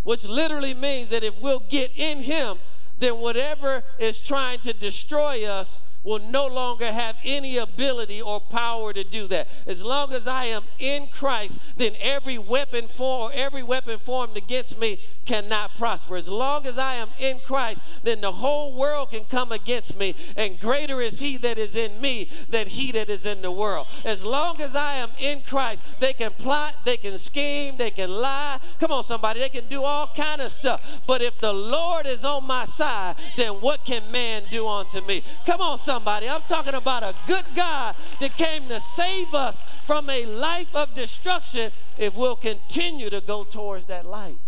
which 0.02 0.24
literally 0.24 0.74
means 0.74 1.10
that 1.10 1.22
if 1.22 1.40
we'll 1.40 1.62
get 1.68 1.92
in 1.96 2.22
him, 2.22 2.58
then 2.98 3.18
whatever 3.18 3.84
is 3.98 4.20
trying 4.20 4.58
to 4.60 4.72
destroy 4.72 5.44
us 5.44 5.80
will 6.04 6.18
no 6.18 6.46
longer 6.46 6.92
have 6.92 7.16
any 7.24 7.56
ability 7.56 8.22
or 8.22 8.40
power 8.40 8.92
to 8.92 9.04
do 9.04 9.26
that. 9.26 9.46
As 9.66 9.82
long 9.82 10.12
as 10.12 10.26
I 10.26 10.46
am 10.46 10.64
in 10.78 11.08
Christ, 11.08 11.58
then 11.76 11.94
every 12.00 12.38
weapon 12.38 12.88
for 12.88 13.30
every 13.32 13.62
weapon 13.62 13.98
formed 13.98 14.36
against 14.36 14.78
me 14.78 15.00
cannot 15.26 15.74
prosper. 15.76 16.16
As 16.16 16.28
long 16.28 16.66
as 16.66 16.78
I 16.78 16.94
am 16.94 17.10
in 17.18 17.40
Christ, 17.40 17.82
then 18.02 18.22
the 18.22 18.32
whole 18.32 18.74
world 18.74 19.10
can 19.10 19.24
come 19.24 19.52
against 19.52 19.96
me, 19.96 20.14
and 20.36 20.58
greater 20.58 21.02
is 21.02 21.18
he 21.18 21.36
that 21.36 21.58
is 21.58 21.76
in 21.76 22.00
me 22.00 22.30
than 22.48 22.68
he 22.68 22.90
that 22.92 23.10
is 23.10 23.26
in 23.26 23.42
the 23.42 23.52
world. 23.52 23.86
As 24.04 24.24
long 24.24 24.62
as 24.62 24.74
I 24.74 24.94
am 24.94 25.10
in 25.18 25.42
Christ, 25.42 25.82
they 26.00 26.14
can 26.14 26.30
plot, 26.30 26.76
they 26.86 26.96
can 26.96 27.18
scheme, 27.18 27.76
they 27.76 27.90
can 27.90 28.10
lie. 28.10 28.60
Come 28.80 28.90
on, 28.92 29.04
somebody, 29.04 29.40
they 29.40 29.50
can 29.50 29.68
do 29.68 29.82
all 29.82 30.10
kind 30.16 30.40
of 30.40 30.52
stuff. 30.52 30.80
But 31.06 31.20
if 31.20 31.38
the 31.38 31.52
Lord 31.52 32.06
is 32.06 32.24
on 32.24 32.44
my 32.44 32.64
side, 32.64 33.16
then 33.36 33.54
what 33.60 33.84
can 33.84 34.10
man 34.10 34.44
do 34.50 34.66
unto 34.66 35.02
me? 35.02 35.22
Come 35.44 35.60
on, 35.60 35.78
somebody. 35.78 35.97
I'm 36.06 36.42
talking 36.42 36.74
about 36.74 37.02
a 37.02 37.14
good 37.26 37.44
God 37.54 37.96
that 38.20 38.36
came 38.36 38.68
to 38.68 38.80
save 38.80 39.34
us 39.34 39.64
from 39.86 40.08
a 40.10 40.26
life 40.26 40.68
of 40.74 40.94
destruction 40.94 41.72
if 41.96 42.14
we'll 42.14 42.36
continue 42.36 43.10
to 43.10 43.20
go 43.20 43.44
towards 43.44 43.86
that 43.86 44.06
light. 44.06 44.38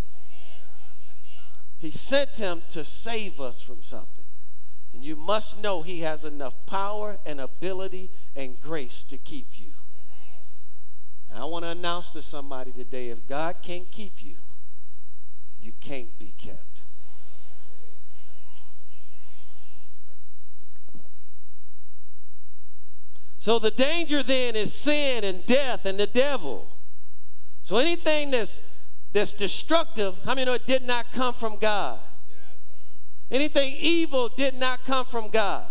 He 1.78 1.90
sent 1.90 2.37
him 2.37 2.62
to 2.71 2.85
save 2.85 3.40
us 3.40 3.61
from 3.61 3.83
something. 3.83 4.25
And 4.92 5.04
you 5.04 5.16
must 5.16 5.59
know 5.59 5.83
he 5.83 6.00
has 6.00 6.25
enough 6.25 6.54
power 6.66 7.19
and 7.25 7.40
ability 7.40 8.11
and 8.37 8.61
grace 8.61 9.04
to 9.09 9.16
keep 9.16 9.59
you. 9.59 9.73
I 11.33 11.45
want 11.45 11.64
to 11.64 11.71
announce 11.71 12.11
to 12.11 12.23
somebody 12.23 12.73
today 12.73 13.09
if 13.09 13.26
God 13.26 13.57
can't 13.62 13.90
keep 13.90 14.23
you, 14.23 14.37
you 15.61 15.73
can't 15.80 16.19
be 16.19 16.35
kept. 16.37 16.69
So 23.40 23.59
the 23.59 23.70
danger 23.70 24.23
then 24.23 24.54
is 24.54 24.73
sin 24.73 25.25
and 25.25 25.44
death 25.47 25.87
and 25.87 25.99
the 25.99 26.06
devil. 26.06 26.68
So 27.62 27.78
anything 27.78 28.30
that's 28.30 28.61
that's 29.12 29.32
destructive, 29.32 30.18
how 30.25 30.35
many 30.35 30.44
know 30.44 30.52
it 30.52 30.66
did 30.66 30.85
not 30.85 31.11
come 31.11 31.35
from 31.35 31.56
God? 31.56 31.99
Anything 33.30 33.75
evil 33.76 34.28
did 34.28 34.54
not 34.54 34.85
come 34.85 35.06
from 35.06 35.30
God. 35.30 35.64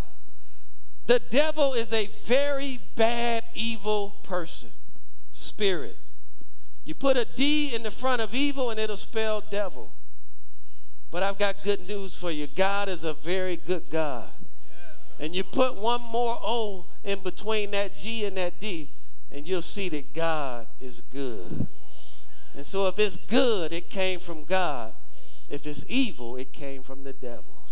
The 1.05 1.19
devil 1.19 1.73
is 1.73 1.93
a 1.93 2.09
very 2.25 2.81
bad, 2.95 3.43
evil 3.53 4.15
person, 4.23 4.71
spirit. 5.31 5.97
You 6.85 6.95
put 6.95 7.17
a 7.17 7.25
D 7.25 7.73
in 7.73 7.83
the 7.83 7.91
front 7.91 8.21
of 8.21 8.33
evil 8.33 8.71
and 8.71 8.79
it'll 8.79 8.97
spell 8.97 9.43
devil. 9.47 9.93
But 11.11 11.21
I've 11.21 11.37
got 11.37 11.63
good 11.63 11.87
news 11.87 12.15
for 12.15 12.31
you 12.31 12.47
God 12.47 12.89
is 12.89 13.03
a 13.03 13.13
very 13.13 13.57
good 13.57 13.91
God 13.91 14.31
and 15.19 15.35
you 15.35 15.43
put 15.43 15.75
one 15.75 16.01
more 16.01 16.39
O 16.41 16.85
in 17.03 17.19
between 17.19 17.71
that 17.71 17.95
G 17.95 18.25
and 18.25 18.37
that 18.37 18.59
D, 18.59 18.91
and 19.29 19.47
you'll 19.47 19.61
see 19.61 19.89
that 19.89 20.13
God 20.13 20.67
is 20.79 21.01
good. 21.11 21.67
And 22.55 22.65
so 22.65 22.87
if 22.87 22.97
it's 22.97 23.17
good, 23.27 23.73
it 23.73 23.89
came 23.89 24.19
from 24.19 24.45
God. 24.45 24.93
If 25.49 25.65
it's 25.67 25.83
evil, 25.87 26.37
it 26.37 26.53
came 26.53 26.83
from 26.83 27.03
the 27.03 27.13
devil. 27.13 27.65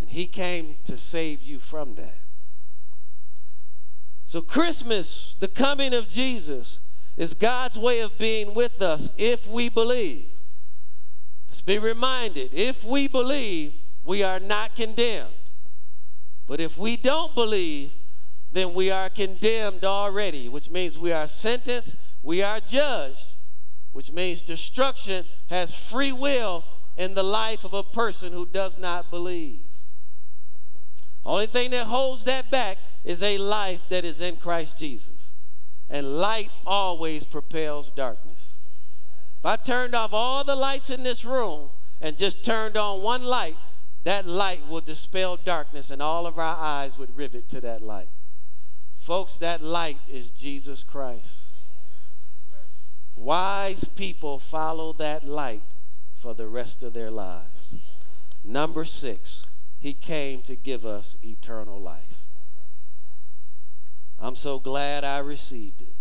And 0.00 0.10
he 0.10 0.26
came 0.26 0.76
to 0.84 0.96
save 0.96 1.42
you 1.42 1.58
from 1.58 1.94
that. 1.96 2.18
So, 4.26 4.40
Christmas, 4.40 5.34
the 5.40 5.48
coming 5.48 5.92
of 5.92 6.08
Jesus, 6.08 6.78
is 7.16 7.34
God's 7.34 7.76
way 7.76 7.98
of 7.98 8.16
being 8.16 8.54
with 8.54 8.80
us 8.80 9.10
if 9.18 9.46
we 9.46 9.68
believe. 9.68 10.30
Let's 11.48 11.60
be 11.60 11.78
reminded 11.78 12.54
if 12.54 12.84
we 12.84 13.08
believe, 13.08 13.74
we 14.04 14.22
are 14.22 14.40
not 14.40 14.74
condemned. 14.74 15.34
But 16.46 16.60
if 16.60 16.76
we 16.76 16.96
don't 16.96 17.34
believe, 17.34 17.92
then 18.52 18.74
we 18.74 18.90
are 18.90 19.08
condemned 19.08 19.84
already, 19.84 20.48
which 20.48 20.70
means 20.70 20.98
we 20.98 21.12
are 21.12 21.28
sentenced, 21.28 21.94
we 22.22 22.42
are 22.42 22.60
judged, 22.60 23.34
which 23.92 24.10
means 24.10 24.42
destruction 24.42 25.24
has 25.48 25.74
free 25.74 26.12
will 26.12 26.64
in 26.96 27.14
the 27.14 27.22
life 27.22 27.64
of 27.64 27.72
a 27.72 27.82
person 27.82 28.32
who 28.32 28.46
does 28.46 28.78
not 28.78 29.10
believe. 29.10 29.60
Only 31.24 31.46
thing 31.46 31.70
that 31.70 31.84
holds 31.84 32.24
that 32.24 32.50
back 32.50 32.78
is 33.04 33.22
a 33.22 33.38
life 33.38 33.82
that 33.88 34.04
is 34.04 34.20
in 34.20 34.36
Christ 34.36 34.78
Jesus. 34.78 35.30
And 35.88 36.18
light 36.18 36.50
always 36.66 37.24
propels 37.24 37.90
darkness. 37.90 38.54
If 39.38 39.46
I 39.46 39.56
turned 39.56 39.94
off 39.94 40.12
all 40.12 40.44
the 40.44 40.56
lights 40.56 40.90
in 40.90 41.02
this 41.02 41.24
room 41.24 41.70
and 42.00 42.16
just 42.16 42.44
turned 42.44 42.76
on 42.76 43.02
one 43.02 43.22
light, 43.22 43.56
that 44.04 44.26
light 44.26 44.66
will 44.66 44.80
dispel 44.80 45.36
darkness 45.36 45.90
and 45.90 46.00
all 46.00 46.26
of 46.26 46.38
our 46.38 46.56
eyes 46.56 46.96
would 46.96 47.16
rivet 47.16 47.48
to 47.50 47.60
that 47.60 47.82
light. 47.82 48.08
Folks, 48.98 49.36
that 49.38 49.62
light 49.62 49.98
is 50.08 50.30
Jesus 50.30 50.82
Christ. 50.82 51.44
Wise 53.16 53.84
people 53.84 54.38
follow 54.38 54.92
that 54.94 55.26
light 55.26 55.62
for 56.20 56.34
the 56.34 56.46
rest 56.46 56.82
of 56.82 56.94
their 56.94 57.10
lives. 57.10 57.74
Number 58.42 58.84
six, 58.84 59.42
he 59.78 59.92
came 59.92 60.42
to 60.42 60.56
give 60.56 60.86
us 60.86 61.16
eternal 61.22 61.80
life. 61.80 62.24
I'm 64.18 64.36
so 64.36 64.58
glad 64.58 65.04
I 65.04 65.18
received 65.18 65.80
it. 65.82 65.94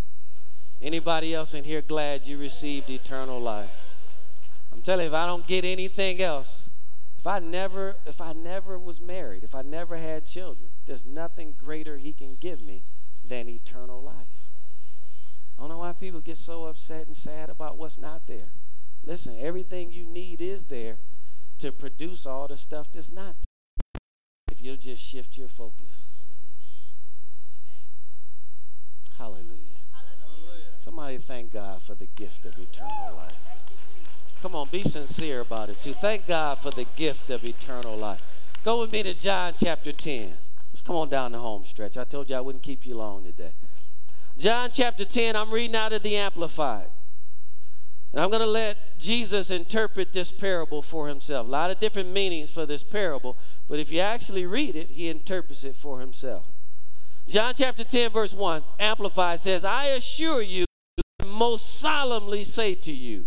Anybody 0.82 1.34
else 1.34 1.54
in 1.54 1.66
here 1.66 1.82
glad 1.82 2.26
you 2.26 2.38
received 2.38 2.90
eternal 2.90 3.42
life? 3.42 3.70
I'm 4.72 4.82
telling 4.82 5.06
you, 5.06 5.10
if 5.10 5.14
I 5.14 5.26
don't 5.26 5.48
get 5.48 5.66
anything 5.66 6.22
else, 6.22 6.69
if 7.20 7.28
I 7.28 7.40
never, 7.40 7.98
if 8.06 8.22
I 8.22 8.32
never 8.32 8.80
was 8.80 9.02
married, 9.02 9.44
if 9.44 9.54
I 9.54 9.62
never 9.62 9.98
had 9.98 10.26
children, 10.26 10.70
there's 10.86 11.04
nothing 11.04 11.54
greater 11.62 11.98
he 11.98 12.14
can 12.14 12.36
give 12.36 12.62
me 12.62 12.84
than 13.26 13.50
eternal 13.50 14.02
life. 14.02 14.16
I 15.58 15.62
don't 15.64 15.70
know 15.70 15.80
why 15.80 15.92
people 15.92 16.22
get 16.22 16.38
so 16.38 16.64
upset 16.64 17.08
and 17.08 17.18
sad 17.18 17.50
about 17.50 17.78
what's 17.78 17.98
not 17.98 18.26
there. 18.26 18.54
Listen, 19.04 19.38
everything 19.38 19.92
you 19.92 20.06
need 20.06 20.40
is 20.40 20.64
there 20.70 20.96
to 21.60 21.74
produce 21.74 22.26
all 22.26 22.48
the 22.48 22.56
stuff 22.56 22.88
that's 22.94 23.12
not 23.12 23.36
there. 23.36 24.02
If 24.54 24.62
you'll 24.62 24.78
just 24.78 25.04
shift 25.04 25.36
your 25.36 25.50
focus. 25.50 26.14
Hallelujah. 29.18 29.84
Hallelujah. 29.92 30.64
Somebody 30.82 31.18
thank 31.18 31.52
God 31.52 31.82
for 31.82 31.96
the 31.96 32.06
gift 32.06 32.46
of 32.46 32.58
eternal 32.58 33.18
life. 33.18 33.59
Come 34.42 34.56
on, 34.56 34.70
be 34.72 34.84
sincere 34.84 35.42
about 35.42 35.70
it 35.70 35.82
too. 35.82 35.94
Thank 35.94 36.26
God 36.26 36.60
for 36.60 36.72
the 36.72 36.86
gift 36.96 37.30
of 37.30 37.44
eternal 37.44 37.98
life. 37.98 38.22
Go 38.64 38.80
with 38.80 38.92
me 38.92 39.04
to 39.04 39.14
John 39.14 39.54
chapter 39.62 39.92
10. 39.92 40.38
Let's 40.72 40.82
come 40.82 40.96
on 40.96 41.10
down 41.10 41.34
the 41.34 41.40
home 41.40 41.66
stretch. 41.66 41.98
I 41.98 42.06
told 42.06 42.30
you 42.30 42.38
I 42.38 42.42
wouldn't 42.42 42.64
keep 42.64 42.86
you 42.86 42.96
long 42.96 43.24
today. 43.24 43.52
John 44.38 44.70
chapter 44.74 45.04
10, 45.04 45.36
I'm 45.36 45.52
reading 45.52 45.76
out 45.76 45.92
of 45.92 46.04
the 46.04 46.16
Amplified. 46.16 46.88
And 48.14 48.22
I'm 48.22 48.30
going 48.30 48.42
to 48.42 48.48
let 48.48 48.78
Jesus 48.98 49.50
interpret 49.50 50.14
this 50.14 50.32
parable 50.32 50.82
for 50.82 51.10
himself. 51.10 51.46
A 51.46 51.50
lot 51.50 51.70
of 51.70 51.80
different 51.80 52.10
meanings 52.10 52.50
for 52.50 52.66
this 52.66 52.84
parable, 52.84 53.38
but 53.68 53.80
if 53.80 53.92
you 53.92 54.00
actually 54.00 54.46
read 54.46 54.76
it, 54.76 54.92
he 54.92 55.10
interprets 55.10 55.66
it 55.66 55.76
for 55.76 56.00
himself. 56.00 56.46
John 57.28 57.54
chapter 57.58 57.84
10, 57.84 58.12
verse 58.12 58.34
1, 58.34 58.64
Amplified 58.80 59.42
says, 59.42 59.66
I 59.66 59.88
assure 59.88 60.42
you, 60.42 60.66
most 61.26 61.80
solemnly 61.80 62.44
say 62.46 62.74
to 62.76 62.92
you, 62.92 63.26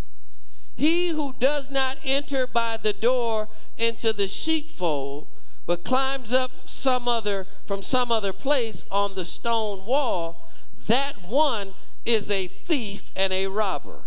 he 0.75 1.09
who 1.09 1.33
does 1.39 1.69
not 1.69 1.97
enter 2.03 2.47
by 2.47 2.77
the 2.77 2.93
door 2.93 3.47
into 3.77 4.13
the 4.13 4.27
sheepfold, 4.27 5.27
but 5.65 5.83
climbs 5.83 6.33
up 6.33 6.51
some 6.65 7.07
other 7.07 7.47
from 7.65 7.81
some 7.81 8.11
other 8.11 8.33
place 8.33 8.83
on 8.91 9.15
the 9.15 9.25
stone 9.25 9.85
wall, 9.85 10.49
that 10.87 11.27
one 11.27 11.73
is 12.05 12.29
a 12.29 12.47
thief 12.47 13.11
and 13.15 13.31
a 13.31 13.47
robber, 13.47 14.01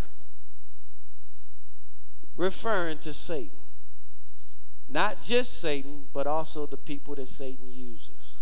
referring 2.37 2.99
to 2.99 3.15
Satan. 3.15 3.59
Not 4.89 5.25
just 5.25 5.61
Satan, 5.61 6.09
but 6.13 6.27
also 6.27 6.67
the 6.67 6.77
people 6.77 7.15
that 7.17 7.29
Satan 7.29 7.73
uses. 7.73 8.35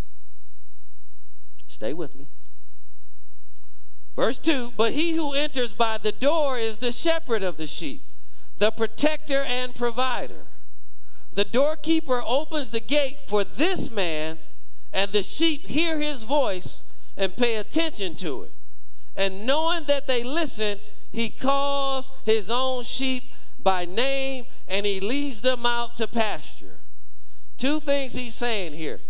Stay 1.69 1.93
with 1.93 2.15
me. 2.15 2.27
Verse 4.15 4.39
2 4.39 4.73
But 4.77 4.93
he 4.93 5.13
who 5.13 5.33
enters 5.33 5.73
by 5.73 5.99
the 5.99 6.13
door 6.13 6.59
is 6.59 6.79
the 6.79 6.93
shepherd 6.93 7.43
of 7.43 7.57
the 7.57 7.67
sheep, 7.67 8.03
the 8.59 8.71
protector 8.71 9.43
and 9.43 9.75
provider. 9.75 10.45
The 11.33 11.45
doorkeeper 11.45 12.23
opens 12.25 12.71
the 12.71 12.81
gate 12.81 13.19
for 13.27 13.43
this 13.43 13.91
man, 13.91 14.39
and 14.93 15.13
the 15.13 15.23
sheep 15.23 15.67
hear 15.67 15.99
his 16.01 16.23
voice 16.23 16.85
and 17.17 17.37
pay 17.37 17.57
attention 17.57 18.15
to 18.17 18.45
it. 18.45 18.53
And 19.17 19.47
knowing 19.47 19.85
that 19.87 20.07
they 20.07 20.23
listen, 20.23 20.79
he 21.11 21.31
calls 21.31 22.13
his 22.25 22.51
own 22.51 22.85
sheep 22.85 23.25
by 23.59 23.85
name 23.85 24.45
and 24.69 24.85
he 24.85 25.01
leads 25.01 25.41
them 25.41 25.65
out 25.65 25.97
to 25.97 26.07
pasture. 26.07 26.79
Two 27.57 27.81
things 27.81 28.15
he's 28.15 28.35
saying 28.35 28.75
here. 28.75 29.01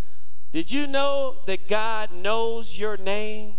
Did 0.52 0.70
you 0.70 0.86
know 0.86 1.38
that 1.46 1.68
God 1.68 2.12
knows 2.12 2.78
your 2.78 2.96
name? 2.96 3.54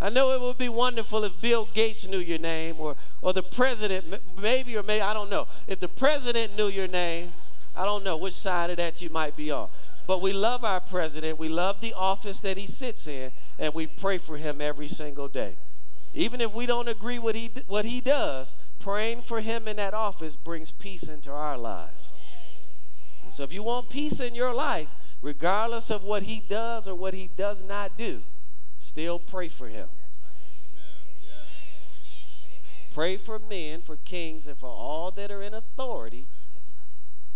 I 0.00 0.08
know 0.08 0.32
it 0.32 0.40
would 0.40 0.56
be 0.56 0.70
wonderful 0.70 1.24
if 1.24 1.40
Bill 1.42 1.68
Gates 1.74 2.06
knew 2.06 2.18
your 2.18 2.38
name 2.38 2.76
or, 2.78 2.96
or 3.20 3.34
the 3.34 3.42
president, 3.42 4.06
maybe 4.40 4.74
or 4.76 4.82
maybe, 4.82 5.02
I 5.02 5.12
don't 5.12 5.28
know. 5.28 5.46
If 5.66 5.80
the 5.80 5.88
president 5.88 6.56
knew 6.56 6.68
your 6.68 6.88
name, 6.88 7.34
I 7.76 7.84
don't 7.84 8.02
know 8.02 8.16
which 8.16 8.34
side 8.34 8.70
of 8.70 8.78
that 8.78 9.02
you 9.02 9.10
might 9.10 9.36
be 9.36 9.50
on. 9.50 9.68
But 10.06 10.22
we 10.22 10.32
love 10.32 10.64
our 10.64 10.80
president. 10.80 11.38
We 11.38 11.50
love 11.50 11.82
the 11.82 11.92
office 11.92 12.40
that 12.40 12.56
he 12.56 12.66
sits 12.66 13.06
in, 13.06 13.32
and 13.58 13.74
we 13.74 13.86
pray 13.86 14.16
for 14.16 14.38
him 14.38 14.62
every 14.62 14.88
single 14.88 15.28
day. 15.28 15.56
Even 16.14 16.40
if 16.40 16.52
we 16.52 16.64
don't 16.64 16.88
agree 16.88 17.18
what 17.18 17.34
he, 17.34 17.50
what 17.68 17.84
he 17.84 18.00
does, 18.00 18.54
praying 18.78 19.22
for 19.22 19.40
him 19.40 19.68
in 19.68 19.76
that 19.76 19.92
office 19.92 20.34
brings 20.34 20.72
peace 20.72 21.04
into 21.04 21.30
our 21.30 21.58
lives. 21.58 22.10
And 23.22 23.32
so 23.32 23.42
if 23.42 23.52
you 23.52 23.62
want 23.62 23.90
peace 23.90 24.18
in 24.18 24.34
your 24.34 24.54
life, 24.54 24.88
regardless 25.20 25.90
of 25.90 26.02
what 26.02 26.22
he 26.22 26.40
does 26.40 26.88
or 26.88 26.94
what 26.94 27.12
he 27.12 27.30
does 27.36 27.62
not 27.62 27.96
do, 27.98 28.22
still 28.80 29.18
pray 29.18 29.48
for 29.48 29.68
him. 29.68 29.88
Pray 32.92 33.16
for 33.16 33.38
men, 33.38 33.82
for 33.82 33.96
kings, 33.96 34.46
and 34.46 34.58
for 34.58 34.68
all 34.68 35.12
that 35.12 35.30
are 35.30 35.42
in 35.42 35.54
authority, 35.54 36.26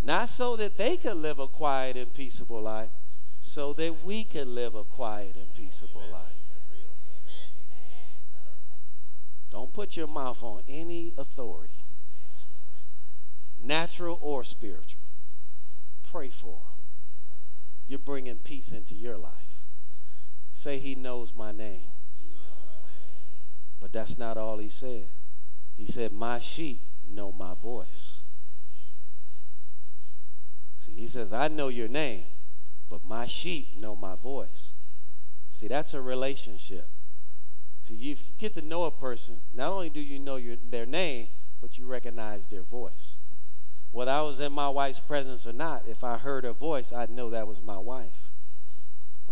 not 0.03 0.29
so 0.29 0.57
that 0.57 0.77
they 0.77 0.97
can 0.97 1.23
live 1.23 1.39
a 1.39 1.47
quiet 1.47 1.97
and 1.97 2.13
peaceable 2.13 2.61
life, 2.61 2.91
so 3.41 3.73
that 3.75 4.05
we 4.05 4.25
can 4.25 4.55
live 4.55 4.75
a 4.75 4.83
quiet 4.83 5.37
and 5.37 5.55
peaceable 5.55 6.03
life. 6.11 6.35
Don't 9.51 9.73
put 9.73 9.97
your 9.97 10.09
mouth 10.09 10.43
on 10.43 10.63
any 10.69 11.13
authority, 11.17 11.85
natural 13.63 14.19
or 14.21 14.43
spiritual. 14.43 15.01
Pray 16.11 16.29
for 16.29 16.59
them. 16.59 16.85
You're 17.87 18.01
bringing 18.01 18.39
peace 18.39 18.73
into 18.73 18.97
your 18.97 19.17
life. 19.17 19.44
Say, 20.55 20.79
He 20.79 20.95
knows 20.95 21.35
my 21.37 21.53
name. 21.53 21.83
But 23.81 23.93
that's 23.93 24.17
not 24.17 24.39
all 24.39 24.59
He 24.59 24.71
said. 24.71 25.09
He 25.77 25.87
said, 25.87 26.13
My 26.13 26.39
sheep 26.39 26.81
know 27.07 27.33
my 27.33 27.53
voice. 27.55 28.23
See, 30.87 30.93
He 30.93 31.07
says, 31.07 31.33
I 31.33 31.49
know 31.49 31.69
your 31.69 31.89
name, 31.89 32.25
but 32.89 33.05
my 33.05 33.27
sheep 33.27 33.77
know 33.77 33.95
my 33.95 34.15
voice. 34.15 34.71
See, 35.51 35.69
that's 35.69 35.93
a 35.93 36.01
relationship. 36.01 36.89
See, 37.87 37.95
if 37.95 38.21
you 38.21 38.33
get 38.39 38.55
to 38.55 38.63
know 38.63 38.85
a 38.85 38.91
person, 38.91 39.41
not 39.53 39.71
only 39.71 39.91
do 39.91 40.01
you 40.01 40.19
know 40.19 40.37
your, 40.37 40.57
their 40.71 40.87
name, 40.87 41.29
but 41.61 41.77
you 41.77 41.87
recognize 41.87 42.47
their 42.51 42.63
voice. 42.63 43.17
Whether 43.93 44.11
I 44.11 44.23
was 44.23 44.41
in 44.41 44.53
my 44.53 44.69
wife's 44.69 45.01
presence 45.01 45.47
or 45.47 45.53
not, 45.53 45.85
if 45.87 46.03
I 46.03 46.17
heard 46.17 46.45
her 46.45 46.53
voice, 46.53 46.93
I'd 46.93 47.11
know 47.11 47.31
that 47.31 47.47
was 47.47 47.61
my 47.61 47.79
wife. 47.79 48.31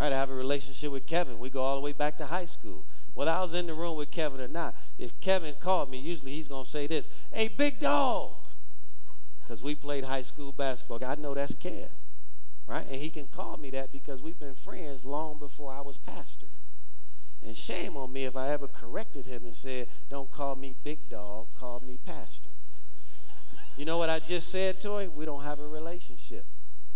Right? 0.03 0.12
I 0.12 0.17
have 0.17 0.31
a 0.31 0.35
relationship 0.35 0.91
with 0.91 1.07
Kevin. 1.07 1.38
We 1.38 1.49
go 1.49 1.62
all 1.62 1.77
the 1.77 1.81
way 1.81 1.93
back 1.93 2.19
to 2.19 2.27
high 2.27 2.47
school. 2.47 2.87
Whether 3.15 3.31
I 3.31 3.41
was 3.41 3.55
in 3.55 3.69
the 3.69 3.75
room 3.75 3.97
with 3.97 4.11
Kevin 4.11 4.41
or 4.41 4.49
not, 4.49 4.75
if 4.99 5.12
Kevin 5.21 5.55
called 5.61 5.93
me, 5.93 5.99
usually 5.99 6.33
he's 6.33 6.49
going 6.49 6.65
to 6.65 6.71
say 6.73 6.88
this, 6.88 7.09
Hey, 7.31 7.47
big 7.47 7.79
dog. 7.79 8.33
Because 9.41 9.62
we 9.62 9.77
played 9.77 10.03
high 10.03 10.23
school 10.23 10.51
basketball. 10.51 11.05
I 11.05 11.15
know 11.15 11.35
that's 11.35 11.55
Kev. 11.55 11.87
Right? 12.67 12.85
And 12.91 13.01
he 13.01 13.11
can 13.11 13.29
call 13.29 13.57
me 13.59 13.71
that 13.71 13.93
because 13.93 14.21
we've 14.21 14.41
been 14.41 14.57
friends 14.57 15.05
long 15.05 15.38
before 15.38 15.73
I 15.73 15.83
was 15.83 15.99
pastor. 15.99 16.47
And 17.41 17.57
shame 17.57 17.97
on 17.97 18.12
me 18.12 18.25
if 18.25 18.35
I 18.35 18.51
ever 18.51 18.67
corrected 18.67 19.27
him 19.27 19.45
and 19.45 19.55
said, 19.55 19.87
Don't 20.11 20.33
call 20.33 20.57
me 20.57 20.75
big 20.83 21.09
dog, 21.11 21.47
call 21.57 21.79
me 21.79 22.01
pastor. 22.05 22.51
You 23.77 23.85
know 23.85 23.99
what 23.99 24.11
I 24.11 24.19
just 24.19 24.51
said 24.51 24.81
to 24.81 24.99
him? 24.99 25.15
We 25.15 25.27
don't 25.27 25.45
have 25.45 25.61
a 25.61 25.69
relationship 25.69 26.45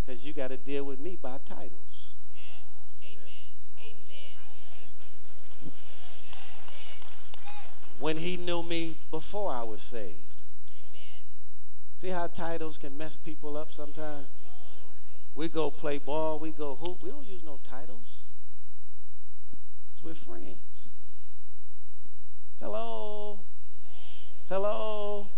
because 0.04 0.24
you 0.24 0.32
got 0.32 0.48
to 0.48 0.56
deal 0.56 0.82
with 0.82 0.98
me 0.98 1.14
by 1.14 1.38
titles. 1.48 2.15
When 7.98 8.18
he 8.18 8.36
knew 8.36 8.62
me 8.62 8.98
before 9.10 9.52
I 9.52 9.62
was 9.62 9.82
saved. 9.82 10.18
See 12.00 12.08
how 12.08 12.26
titles 12.26 12.76
can 12.76 12.96
mess 12.96 13.16
people 13.16 13.56
up 13.56 13.72
sometimes? 13.72 14.26
We 15.34 15.48
go 15.48 15.70
play 15.70 15.98
ball, 15.98 16.38
we 16.38 16.50
go 16.50 16.76
hoop. 16.76 17.02
We 17.02 17.10
don't 17.10 17.26
use 17.26 17.42
no 17.42 17.60
titles 17.62 18.24
because 19.94 20.02
we're 20.02 20.14
friends. 20.14 20.88
Hello? 22.60 23.40
Hello? 24.48 25.28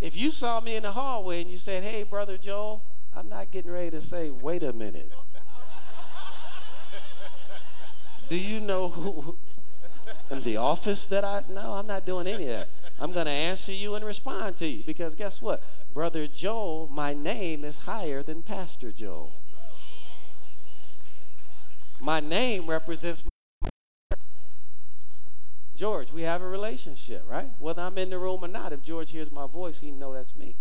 If 0.00 0.16
you 0.16 0.32
saw 0.32 0.60
me 0.60 0.76
in 0.76 0.82
the 0.82 0.92
hallway 0.92 1.42
and 1.42 1.50
you 1.50 1.58
said, 1.58 1.82
hey, 1.82 2.02
Brother 2.02 2.36
Joel, 2.36 2.82
I'm 3.14 3.28
not 3.28 3.50
getting 3.50 3.70
ready 3.70 3.90
to 3.90 4.00
say, 4.00 4.30
wait 4.30 4.62
a 4.62 4.72
minute. 4.72 5.12
Do 8.28 8.36
you 8.36 8.60
know 8.60 8.88
who 8.88 9.36
in 10.30 10.42
the 10.42 10.56
office 10.56 11.06
that 11.06 11.24
I 11.24 11.42
no, 11.48 11.74
I'm 11.74 11.86
not 11.86 12.06
doing 12.06 12.26
any 12.26 12.44
of 12.44 12.50
that. 12.50 12.68
I'm 13.00 13.12
going 13.12 13.26
to 13.26 13.32
answer 13.32 13.72
you 13.72 13.94
and 13.94 14.04
respond 14.04 14.56
to 14.58 14.66
you 14.66 14.82
because 14.84 15.14
guess 15.14 15.42
what? 15.42 15.62
Brother 15.92 16.26
Joel, 16.26 16.88
my 16.90 17.12
name 17.12 17.64
is 17.64 17.80
higher 17.80 18.22
than 18.22 18.42
Pastor 18.42 18.92
Joel. 18.92 19.32
My 22.00 22.20
name 22.20 22.68
represents 22.68 23.22
George. 25.74 26.12
We 26.12 26.22
have 26.22 26.42
a 26.42 26.46
relationship, 26.46 27.24
right? 27.28 27.48
Whether 27.58 27.82
I'm 27.82 27.98
in 27.98 28.10
the 28.10 28.18
room 28.18 28.44
or 28.44 28.48
not, 28.48 28.72
if 28.72 28.82
George 28.82 29.10
hears 29.10 29.30
my 29.30 29.46
voice, 29.46 29.78
he 29.80 29.90
know 29.90 30.12
that's 30.14 30.36
me, 30.36 30.56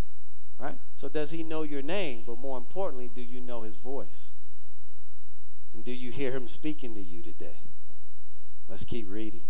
right? 0.60 0.78
So 0.96 1.10
does 1.10 1.32
he 1.32 1.44
know 1.44 1.64
your 1.64 1.82
name? 1.82 2.24
But 2.26 2.40
more 2.40 2.58
importantly, 2.58 3.10
do 3.14 3.22
you 3.22 3.42
know 3.42 3.62
his 3.62 3.76
voice? 3.76 4.32
And 5.74 5.86
do 5.86 5.92
you 5.92 6.12
hear 6.12 6.32
him 6.32 6.48
speaking 6.48 6.96
to 6.96 7.02
you 7.02 7.22
today? 7.22 7.58
Let's 8.72 8.86
keep 8.86 9.10
reading. 9.10 9.42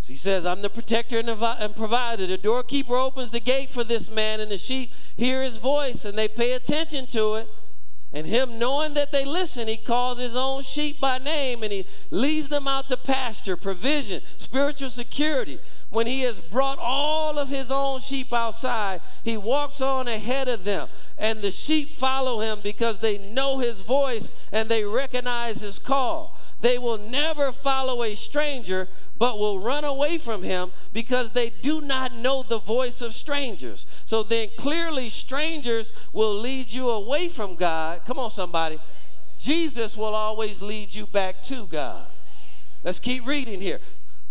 So 0.00 0.12
he 0.12 0.16
says, 0.16 0.44
I'm 0.44 0.62
the 0.62 0.68
protector 0.68 1.18
and 1.18 1.76
provider. 1.76 2.26
The 2.26 2.36
doorkeeper 2.36 2.96
opens 2.96 3.30
the 3.30 3.38
gate 3.38 3.70
for 3.70 3.84
this 3.84 4.10
man, 4.10 4.40
and 4.40 4.50
the 4.50 4.58
sheep 4.58 4.90
hear 5.16 5.42
his 5.42 5.58
voice, 5.58 6.04
and 6.04 6.18
they 6.18 6.26
pay 6.26 6.52
attention 6.52 7.06
to 7.08 7.36
it. 7.36 7.48
And 8.12 8.26
him 8.26 8.58
knowing 8.58 8.94
that 8.94 9.12
they 9.12 9.24
listen, 9.24 9.68
he 9.68 9.76
calls 9.76 10.18
his 10.18 10.34
own 10.34 10.62
sheep 10.62 11.00
by 11.00 11.18
name 11.18 11.62
and 11.62 11.72
he 11.72 11.86
leads 12.10 12.48
them 12.48 12.66
out 12.66 12.88
to 12.88 12.96
pasture, 12.96 13.56
provision, 13.56 14.22
spiritual 14.38 14.90
security. 14.90 15.60
When 15.90 16.06
he 16.06 16.20
has 16.20 16.40
brought 16.40 16.78
all 16.78 17.38
of 17.38 17.48
his 17.48 17.70
own 17.70 18.00
sheep 18.00 18.32
outside, 18.32 19.02
he 19.22 19.36
walks 19.36 19.80
on 19.80 20.08
ahead 20.08 20.48
of 20.48 20.64
them. 20.64 20.88
And 21.18 21.40
the 21.42 21.50
sheep 21.50 21.90
follow 21.90 22.40
him 22.40 22.60
because 22.62 22.98
they 22.98 23.16
know 23.16 23.58
his 23.58 23.80
voice 23.80 24.30
and 24.52 24.68
they 24.68 24.84
recognize 24.84 25.60
his 25.60 25.78
call. 25.78 26.38
They 26.60 26.78
will 26.78 26.98
never 26.98 27.52
follow 27.52 28.02
a 28.02 28.14
stranger, 28.14 28.88
but 29.18 29.38
will 29.38 29.60
run 29.60 29.84
away 29.84 30.18
from 30.18 30.42
him 30.42 30.72
because 30.92 31.30
they 31.30 31.50
do 31.50 31.80
not 31.80 32.14
know 32.14 32.42
the 32.42 32.58
voice 32.58 33.00
of 33.00 33.14
strangers. 33.14 33.86
So 34.04 34.22
then 34.22 34.48
clearly, 34.56 35.08
strangers 35.08 35.92
will 36.12 36.34
lead 36.34 36.70
you 36.70 36.88
away 36.88 37.28
from 37.28 37.56
God. 37.56 38.02
Come 38.06 38.18
on, 38.18 38.30
somebody. 38.30 38.78
Jesus 39.38 39.96
will 39.96 40.14
always 40.14 40.62
lead 40.62 40.94
you 40.94 41.06
back 41.06 41.42
to 41.44 41.66
God. 41.66 42.06
Let's 42.82 42.98
keep 42.98 43.26
reading 43.26 43.60
here. 43.60 43.80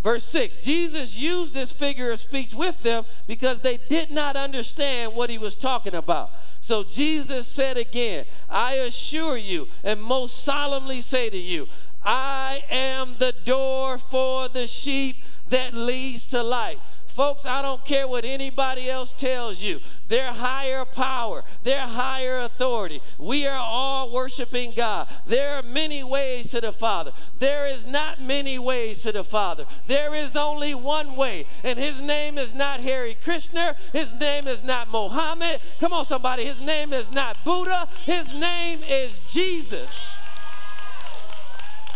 Verse 0.06 0.24
6 0.26 0.58
Jesus 0.58 1.16
used 1.16 1.54
this 1.54 1.72
figure 1.72 2.12
of 2.12 2.20
speech 2.20 2.54
with 2.54 2.84
them 2.84 3.06
because 3.26 3.62
they 3.62 3.80
did 3.90 4.12
not 4.12 4.36
understand 4.36 5.16
what 5.16 5.32
he 5.32 5.38
was 5.38 5.56
talking 5.56 5.96
about. 5.96 6.32
So 6.66 6.84
Jesus 6.84 7.46
said 7.46 7.78
again, 7.78 8.26
I 8.50 8.74
assure 8.74 9.38
you 9.38 9.68
and 9.84 10.02
most 10.02 10.44
solemnly 10.44 11.00
say 11.00 11.30
to 11.30 11.38
you, 11.38 11.68
I 12.04 12.64
am 12.72 13.18
the 13.20 13.36
door 13.46 14.00
for 14.00 14.50
the 14.50 14.66
sheep 14.66 15.18
that 15.48 15.76
leads 15.76 16.26
to 16.30 16.42
life. 16.42 16.80
Folks, 17.16 17.46
I 17.46 17.62
don't 17.62 17.86
care 17.86 18.10
what 18.10 18.26
anybody 18.26 18.90
else 18.90 19.14
tells 19.18 19.60
you. 19.60 19.80
Their 20.10 20.34
higher 20.34 20.84
power, 20.84 21.46
their 21.64 21.88
higher 21.88 22.40
authority. 22.40 23.02
We 23.18 23.48
are 23.48 23.58
all 23.58 24.12
worshiping 24.12 24.74
God. 24.76 25.08
There 25.26 25.56
are 25.56 25.64
many 25.64 26.04
ways 26.04 26.52
to 26.52 26.60
the 26.60 26.74
Father. 26.74 27.14
There 27.40 27.66
is 27.66 27.86
not 27.86 28.22
many 28.22 28.60
ways 28.60 29.02
to 29.04 29.14
the 29.14 29.24
Father. 29.24 29.66
There 29.88 30.14
is 30.14 30.36
only 30.36 30.76
one 30.76 31.16
way, 31.16 31.48
and 31.64 31.80
his 31.80 32.02
name 32.02 32.38
is 32.38 32.54
not 32.54 32.82
Hare 32.82 33.14
Krishna. 33.24 33.78
His 33.94 34.12
name 34.14 34.46
is 34.46 34.62
not 34.62 34.92
Mohammed. 34.92 35.62
Come 35.80 35.94
on, 35.94 36.06
somebody. 36.06 36.44
His 36.44 36.60
name 36.60 36.92
is 36.92 37.10
not 37.10 37.46
Buddha. 37.46 37.88
His 38.06 38.28
name 38.34 38.82
is 38.84 39.20
Jesus. 39.32 40.10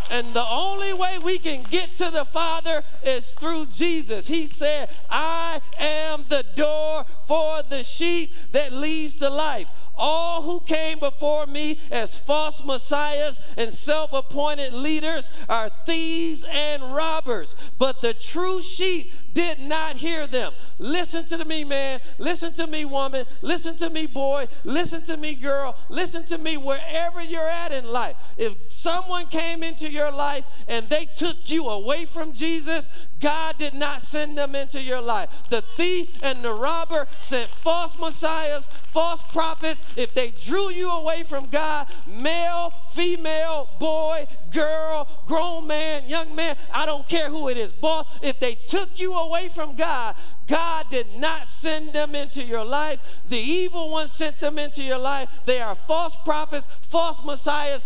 And 0.09 0.33
the 0.33 0.47
only 0.47 0.93
way 0.93 1.19
we 1.19 1.37
can 1.37 1.63
get 1.63 1.95
to 1.97 2.09
the 2.09 2.25
Father 2.25 2.83
is 3.03 3.31
through 3.31 3.67
Jesus. 3.67 4.27
He 4.27 4.47
said, 4.47 4.89
I 5.09 5.61
am 5.77 6.25
the 6.29 6.43
door 6.55 7.05
for 7.27 7.61
the 7.61 7.83
sheep 7.83 8.33
that 8.51 8.73
leads 8.73 9.15
to 9.19 9.29
life. 9.29 9.67
All 9.95 10.43
who 10.43 10.61
came 10.61 10.99
before 10.99 11.45
me 11.45 11.77
as 11.91 12.17
false 12.17 12.63
messiahs 12.63 13.37
and 13.57 13.73
self 13.73 14.13
appointed 14.13 14.73
leaders 14.73 15.29
are 15.49 15.69
thieves 15.85 16.45
and 16.49 16.95
robbers, 16.95 17.53
but 17.77 18.01
the 18.01 18.13
true 18.13 18.61
sheep 18.61 19.11
did 19.33 19.59
not 19.59 19.97
hear 19.97 20.27
them. 20.27 20.53
Listen 20.77 21.25
to 21.27 21.43
me, 21.45 21.63
man. 21.63 21.99
Listen 22.17 22.53
to 22.53 22.67
me, 22.67 22.85
woman. 22.85 23.25
Listen 23.41 23.77
to 23.77 23.89
me, 23.89 24.05
boy. 24.05 24.47
Listen 24.63 25.03
to 25.05 25.17
me, 25.17 25.35
girl. 25.35 25.75
Listen 25.89 26.25
to 26.27 26.37
me 26.37 26.57
wherever 26.57 27.21
you're 27.21 27.49
at 27.49 27.71
in 27.71 27.85
life. 27.85 28.15
If 28.37 28.55
someone 28.69 29.27
came 29.27 29.63
into 29.63 29.91
your 29.91 30.11
life 30.11 30.45
and 30.67 30.89
they 30.89 31.05
took 31.05 31.37
you 31.45 31.65
away 31.65 32.05
from 32.05 32.33
Jesus, 32.33 32.87
God 33.19 33.57
did 33.57 33.73
not 33.73 34.01
send 34.01 34.37
them 34.37 34.55
into 34.55 34.81
your 34.81 35.01
life. 35.01 35.29
The 35.49 35.63
thief 35.75 36.09
and 36.21 36.43
the 36.43 36.53
robber 36.53 37.07
sent 37.19 37.49
false 37.51 37.97
messiahs, 37.99 38.67
false 38.93 39.21
prophets. 39.23 39.83
If 39.95 40.13
they 40.13 40.31
drew 40.31 40.71
you 40.71 40.89
away 40.89 41.23
from 41.23 41.47
God, 41.47 41.87
male, 42.07 42.73
female, 42.93 43.69
boy, 43.79 44.27
girl, 44.51 45.07
grown 45.27 45.67
man, 45.67 46.07
young 46.07 46.35
man, 46.35 46.55
I 46.71 46.85
don't 46.85 47.07
care 47.07 47.29
who 47.29 47.47
it 47.49 47.57
is, 47.57 47.71
boss, 47.71 48.07
if 48.21 48.39
they 48.39 48.55
took 48.55 48.99
you 48.99 49.13
away 49.13 49.49
from 49.49 49.75
God, 49.75 50.15
God 50.47 50.87
did 50.89 51.15
not 51.15 51.47
send 51.47 51.93
them 51.93 52.15
into 52.15 52.43
your 52.43 52.65
life. 52.65 52.99
The 53.27 53.37
evil 53.37 53.89
one 53.91 54.09
sent 54.09 54.39
them 54.39 54.57
into 54.57 54.83
your 54.83 54.97
life. 54.97 55.29
They 55.45 55.61
are 55.61 55.75
false 55.87 56.15
prophets, 56.25 56.67
false 56.89 57.21
messiahs, 57.23 57.83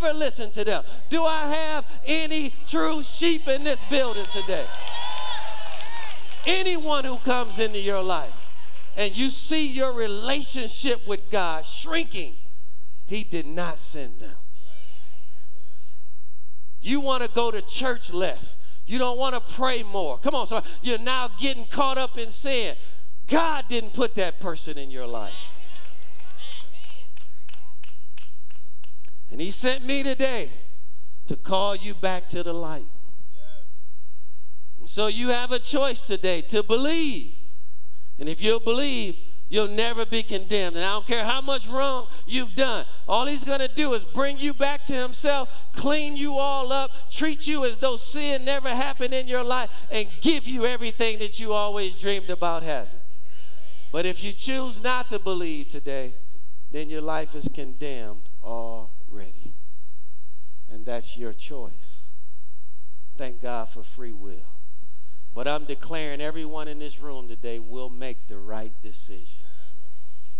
Never 0.00 0.14
listen 0.14 0.52
to 0.52 0.64
them. 0.64 0.84
Do 1.10 1.24
I 1.24 1.52
have 1.52 1.84
any 2.04 2.54
true 2.68 3.02
sheep 3.02 3.48
in 3.48 3.64
this 3.64 3.82
building 3.90 4.26
today? 4.32 4.66
Anyone 6.46 7.04
who 7.04 7.18
comes 7.18 7.58
into 7.58 7.80
your 7.80 8.02
life 8.02 8.34
and 8.96 9.16
you 9.16 9.30
see 9.30 9.66
your 9.66 9.92
relationship 9.92 11.06
with 11.06 11.30
God 11.30 11.66
shrinking, 11.66 12.36
He 13.06 13.24
did 13.24 13.46
not 13.46 13.78
send 13.78 14.20
them. 14.20 14.36
You 16.80 17.00
want 17.00 17.22
to 17.22 17.28
go 17.28 17.50
to 17.50 17.60
church 17.62 18.10
less. 18.10 18.56
You 18.86 18.98
don't 18.98 19.18
want 19.18 19.34
to 19.34 19.52
pray 19.54 19.82
more. 19.82 20.18
Come 20.18 20.34
on, 20.34 20.46
so 20.46 20.62
you're 20.80 20.98
now 20.98 21.30
getting 21.38 21.66
caught 21.66 21.98
up 21.98 22.16
in 22.16 22.30
sin. 22.30 22.76
God 23.26 23.66
didn't 23.68 23.92
put 23.92 24.14
that 24.14 24.40
person 24.40 24.78
in 24.78 24.90
your 24.90 25.06
life. 25.06 25.34
And 29.30 29.40
he 29.40 29.50
sent 29.50 29.84
me 29.84 30.02
today 30.02 30.50
to 31.26 31.36
call 31.36 31.76
you 31.76 31.94
back 31.94 32.28
to 32.28 32.42
the 32.42 32.54
light. 32.54 32.86
So 34.86 35.06
you 35.06 35.28
have 35.28 35.52
a 35.52 35.58
choice 35.58 36.00
today 36.00 36.40
to 36.42 36.62
believe. 36.62 37.34
And 38.18 38.26
if 38.26 38.40
you'll 38.42 38.58
believe, 38.58 39.16
you'll 39.48 39.68
never 39.68 40.04
be 40.04 40.22
condemned. 40.22 40.76
And 40.76 40.84
I 40.84 40.92
don't 40.92 41.06
care 41.06 41.24
how 41.24 41.40
much 41.40 41.66
wrong 41.66 42.06
you've 42.26 42.54
done. 42.54 42.86
All 43.06 43.26
he's 43.26 43.44
going 43.44 43.60
to 43.60 43.68
do 43.68 43.92
is 43.94 44.04
bring 44.04 44.38
you 44.38 44.52
back 44.52 44.84
to 44.84 44.94
himself, 44.94 45.48
clean 45.72 46.16
you 46.16 46.34
all 46.34 46.72
up, 46.72 46.90
treat 47.10 47.46
you 47.46 47.64
as 47.64 47.78
though 47.78 47.96
sin 47.96 48.44
never 48.44 48.68
happened 48.68 49.14
in 49.14 49.28
your 49.28 49.44
life, 49.44 49.70
and 49.90 50.08
give 50.20 50.46
you 50.46 50.66
everything 50.66 51.18
that 51.18 51.40
you 51.40 51.52
always 51.52 51.96
dreamed 51.96 52.30
about 52.30 52.62
having. 52.62 53.00
But 53.90 54.04
if 54.04 54.22
you 54.22 54.32
choose 54.32 54.82
not 54.82 55.08
to 55.08 55.18
believe 55.18 55.70
today, 55.70 56.14
then 56.70 56.90
your 56.90 57.00
life 57.00 57.34
is 57.34 57.48
condemned 57.54 58.28
already. 58.42 59.54
And 60.70 60.84
that's 60.84 61.16
your 61.16 61.32
choice. 61.32 62.02
Thank 63.16 63.40
God 63.40 63.70
for 63.70 63.82
free 63.82 64.12
will. 64.12 64.57
But 65.38 65.46
I'm 65.46 65.66
declaring 65.66 66.20
everyone 66.20 66.66
in 66.66 66.80
this 66.80 66.98
room 66.98 67.28
today 67.28 67.60
will 67.60 67.90
make 67.90 68.26
the 68.26 68.38
right 68.38 68.72
decision. 68.82 69.46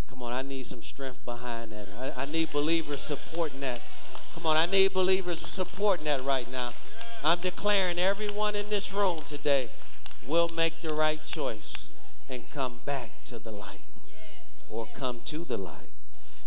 Come 0.09 0.25
on, 0.25 0.33
I 0.33 0.43
need 0.43 0.67
some 0.67 0.83
strength 0.83 1.25
behind 1.25 1.71
that. 1.71 1.87
I, 1.97 2.23
I 2.23 2.25
need 2.25 2.51
believers 2.51 3.01
supporting 3.01 3.61
that. 3.61 3.81
Come 4.35 4.45
on, 4.45 4.57
I 4.57 4.67
need 4.67 4.93
believers 4.93 5.39
supporting 5.39 6.07
that 6.07 6.25
right 6.25 6.51
now. 6.51 6.73
I'm 7.23 7.39
declaring 7.39 8.01
everyone 8.01 8.57
in 8.57 8.71
this 8.71 8.93
room 8.93 9.21
today 9.29 9.71
will 10.27 10.49
make 10.49 10.81
the 10.83 10.93
right 10.93 11.25
choice 11.25 11.91
and 12.29 12.51
come 12.51 12.81
back 12.85 13.25
to 13.27 13.39
the 13.39 13.53
light 13.53 13.87
or 14.69 14.89
come 14.97 15.21
to 15.27 15.45
the 15.45 15.59
light. 15.59 15.93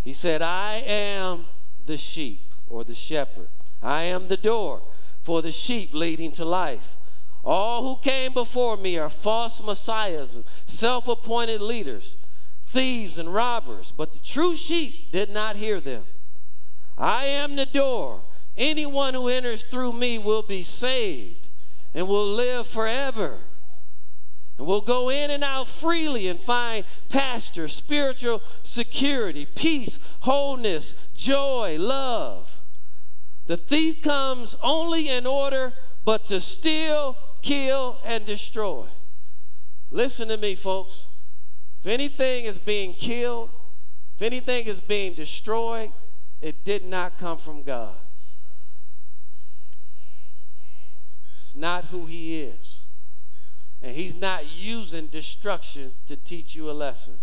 He 0.04 0.12
said, 0.12 0.42
I 0.42 0.84
am 0.86 1.46
the 1.86 1.98
sheep 1.98 2.42
or 2.68 2.84
the 2.84 2.96
shepherd. 2.96 3.48
I 3.82 4.04
am 4.04 4.28
the 4.28 4.36
door 4.36 4.82
for 5.24 5.42
the 5.42 5.54
sheep 5.54 5.94
leading 5.94 6.34
to 6.34 6.44
life. 6.44 6.98
All 7.44 7.84
who 7.84 8.02
came 8.02 8.34
before 8.34 8.78
me 8.78 8.98
are 8.98 9.10
false 9.10 9.62
messiahs, 9.62 10.38
self 10.68 11.08
appointed 11.08 11.62
leaders, 11.62 12.16
thieves 12.68 13.18
and 13.18 13.34
robbers, 13.34 13.92
but 13.96 14.14
the 14.14 14.20
true 14.20 14.56
sheep 14.56 15.12
did 15.12 15.30
not 15.30 15.56
hear 15.56 15.80
them. 15.80 16.04
I 16.98 17.26
am 17.26 17.56
the 17.56 17.66
door. 17.66 18.22
Anyone 18.58 19.14
who 19.14 19.28
enters 19.28 19.64
through 19.64 19.94
me 19.94 20.18
will 20.20 20.44
be 20.44 20.62
saved 20.62 21.50
and 21.94 22.08
will 22.08 22.28
live 22.28 22.68
forever. 22.68 23.40
And 24.58 24.68
we'll 24.68 24.82
go 24.82 25.10
in 25.10 25.32
and 25.32 25.44
out 25.44 25.68
freely 25.68 26.28
and 26.28 26.40
find 26.40 26.86
pasture, 27.10 27.68
spiritual 27.68 28.44
security, 28.62 29.48
peace, 29.48 29.98
wholeness, 30.22 30.94
joy, 31.16 31.78
love. 31.80 32.60
The 33.48 33.58
thief 33.58 34.04
comes 34.04 34.56
only 34.62 35.10
in 35.10 35.26
order 35.26 35.74
but 36.06 36.28
to 36.28 36.42
steal, 36.42 37.18
kill, 37.42 38.00
and 38.04 38.26
destroy. 38.26 38.88
Listen 39.90 40.28
to 40.30 40.38
me, 40.38 40.56
folks. 40.56 41.06
If 41.82 41.88
anything 41.88 42.46
is 42.46 42.60
being 42.60 42.94
killed, 42.94 43.50
if 44.16 44.22
anything 44.22 44.68
is 44.68 44.80
being 44.80 45.14
destroyed, 45.14 45.92
it 46.42 46.64
did 46.64 46.86
not 46.86 47.18
come 47.18 47.38
from 47.38 47.64
God. 47.64 47.96
It's 51.42 51.56
not 51.56 51.86
who 51.86 52.06
He 52.06 52.42
is. 52.42 52.82
And 53.82 53.96
he's 53.96 54.14
not 54.14 54.46
using 54.46 55.08
destruction 55.08 55.94
to 56.08 56.16
teach 56.16 56.56
you 56.56 56.70
a 56.70 56.72
lesson. 56.72 57.18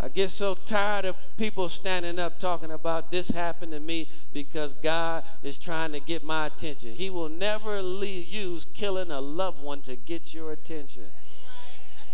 I 0.00 0.08
get 0.08 0.30
so 0.30 0.54
tired 0.54 1.04
of 1.04 1.16
people 1.36 1.68
standing 1.68 2.18
up 2.18 2.38
talking 2.38 2.70
about 2.70 3.10
this 3.10 3.28
happened 3.28 3.72
to 3.72 3.80
me 3.80 4.10
because 4.32 4.74
God 4.74 5.24
is 5.42 5.58
trying 5.58 5.92
to 5.92 6.00
get 6.00 6.24
my 6.24 6.46
attention. 6.46 6.94
He 6.96 7.08
will 7.10 7.28
never 7.28 7.80
use 7.80 8.66
killing 8.74 9.10
a 9.10 9.20
loved 9.20 9.62
one 9.62 9.82
to 9.82 9.96
get 9.96 10.34
your 10.34 10.52
attention. 10.52 11.06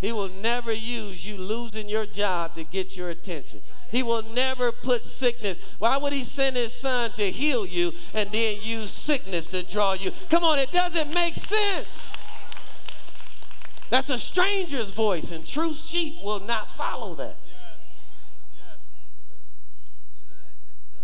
He 0.00 0.12
will 0.12 0.28
never 0.28 0.72
use 0.72 1.26
you 1.26 1.36
losing 1.36 1.88
your 1.88 2.06
job 2.06 2.54
to 2.54 2.64
get 2.64 2.96
your 2.96 3.10
attention. 3.10 3.60
He 3.90 4.02
will 4.02 4.22
never 4.22 4.72
put 4.72 5.02
sickness. 5.02 5.58
Why 5.78 5.98
would 5.98 6.12
he 6.12 6.24
send 6.24 6.56
his 6.56 6.72
son 6.72 7.12
to 7.12 7.30
heal 7.30 7.66
you 7.66 7.92
and 8.14 8.32
then 8.32 8.58
use 8.62 8.92
sickness 8.92 9.46
to 9.48 9.62
draw 9.62 9.92
you? 9.92 10.12
Come 10.30 10.42
on, 10.44 10.58
it 10.58 10.72
doesn't 10.72 11.12
make 11.12 11.34
sense. 11.34 12.12
That's 13.90 14.08
a 14.08 14.18
stranger's 14.18 14.90
voice, 14.90 15.30
and 15.30 15.46
true 15.46 15.74
sheep 15.74 16.22
will 16.22 16.40
not 16.40 16.74
follow 16.76 17.14
that. 17.16 17.36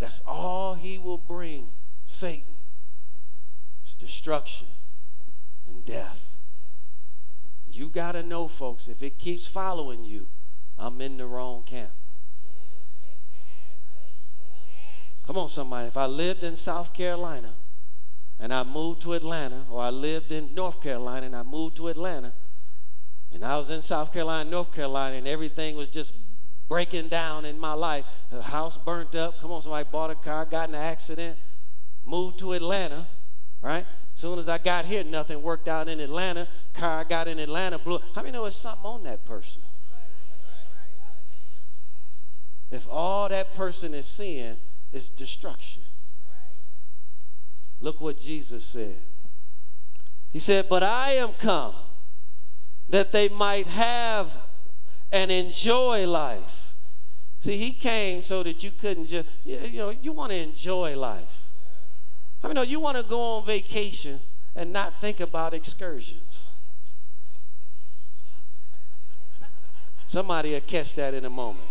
That's 0.01 0.21
all 0.27 0.75
he 0.75 0.99
will 0.99 1.19
bring 1.19 1.69
Satan. 2.05 2.55
It's 3.85 3.95
destruction 3.95 4.69
and 5.67 5.85
death. 5.85 6.37
You 7.71 7.89
got 7.89 8.13
to 8.13 8.23
know, 8.23 8.49
folks, 8.49 8.89
if 8.89 9.03
it 9.03 9.19
keeps 9.19 9.47
following 9.47 10.05
you, 10.05 10.29
I'm 10.79 11.01
in 11.01 11.19
the 11.19 11.27
wrong 11.27 11.63
camp. 11.63 11.91
Come 15.27 15.39
on, 15.39 15.49
somebody. 15.49 15.89
If 15.89 15.97
I 15.97 16.07
lived 16.07 16.45
in 16.45 16.57
South 16.57 16.95
Carolina 16.95 17.55
and 18.39 18.55
I 18.55 18.63
moved 18.63 19.03
to 19.03 19.15
Atlanta, 19.15 19.65
or 19.71 19.83
I 19.83 19.91
lived 19.91 20.31
in 20.31 20.55
North 20.55 20.81
Carolina 20.81 21.27
and 21.27 21.37
I 21.37 21.43
moved 21.43 21.77
to 21.77 21.89
Atlanta, 21.89 22.33
and 23.33 23.45
I 23.45 23.59
was 23.59 23.69
in 23.69 23.83
South 23.83 24.13
Carolina, 24.13 24.49
North 24.49 24.73
Carolina, 24.73 25.17
and 25.17 25.27
everything 25.27 25.77
was 25.77 25.91
just 25.91 26.13
breaking 26.69 27.09
down 27.09 27.45
in 27.45 27.59
my 27.59 27.73
life. 27.73 28.05
A 28.31 28.43
house 28.43 28.79
burnt 28.79 29.15
up. 29.15 29.41
Come 29.41 29.53
on, 29.53 29.63
somebody 29.63 29.89
bought 29.91 30.11
a 30.11 30.15
car, 30.15 30.45
got 30.45 30.69
in 30.69 30.75
an 30.75 30.81
accident, 30.81 31.39
moved 32.05 32.39
to 32.41 32.53
Atlanta, 32.53 33.07
right? 33.63 33.87
As 34.15 34.21
soon 34.21 34.39
as 34.39 34.49
I 34.49 34.59
got 34.59 34.87
here, 34.87 35.05
nothing 35.05 35.43
worked 35.43 35.69
out 35.69 35.89
in 35.89 36.01
Atlanta. 36.01 36.49
Car 36.75 37.01
I 37.01 37.05
got 37.05 37.29
in 37.29 37.39
Atlanta 37.39 37.79
blew. 37.79 37.99
How 38.15 38.23
many 38.23 38.33
know 38.33 38.43
there's 38.43 38.57
something 38.57 38.85
on 38.85 39.03
that 39.05 39.25
person? 39.25 39.63
If 42.71 42.87
all 42.89 43.29
that 43.29 43.55
person 43.55 43.95
is 43.95 44.07
seeing 44.07 44.57
is 44.93 45.09
destruction. 45.09 45.83
Look 47.81 48.01
what 48.01 48.19
Jesus 48.19 48.65
said. 48.65 49.03
He 50.33 50.41
said, 50.41 50.69
But 50.69 50.83
I 50.83 51.13
am 51.13 51.35
come 51.35 51.75
that 52.89 53.13
they 53.13 53.29
might 53.29 53.67
have 53.67 54.33
and 55.13 55.31
enjoy 55.31 56.07
life. 56.07 56.75
See, 57.39 57.59
he 57.59 57.73
came 57.73 58.23
so 58.23 58.43
that 58.43 58.63
you 58.63 58.71
couldn't 58.71 59.07
just, 59.07 59.29
you 59.45 59.79
know, 59.79 59.91
you 59.91 60.13
want 60.13 60.33
to 60.33 60.39
enjoy 60.39 60.97
life. 60.97 61.43
I 62.43 62.49
mean, 62.49 62.55
no, 62.55 62.63
you 62.63 62.81
want 62.81 62.97
to 62.97 63.03
go 63.03 63.21
on 63.21 63.47
vacation 63.47 64.21
and 64.55 64.73
not 64.73 65.01
think 65.01 65.21
about 65.21 65.55
excursions. 65.55 66.45
Somebody 70.07 70.53
will 70.53 70.61
catch 70.61 70.95
that 70.95 71.15
in 71.15 71.25
a 71.25 71.31
moment. 71.31 71.69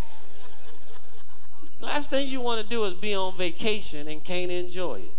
Last 1.79 2.09
thing 2.09 2.27
you 2.27 2.41
want 2.41 2.61
to 2.61 2.67
do 2.67 2.83
is 2.85 2.93
be 2.93 3.13
on 3.13 3.37
vacation 3.37 4.07
and 4.07 4.23
can't 4.23 4.51
enjoy 4.51 4.95
it. 4.95 5.11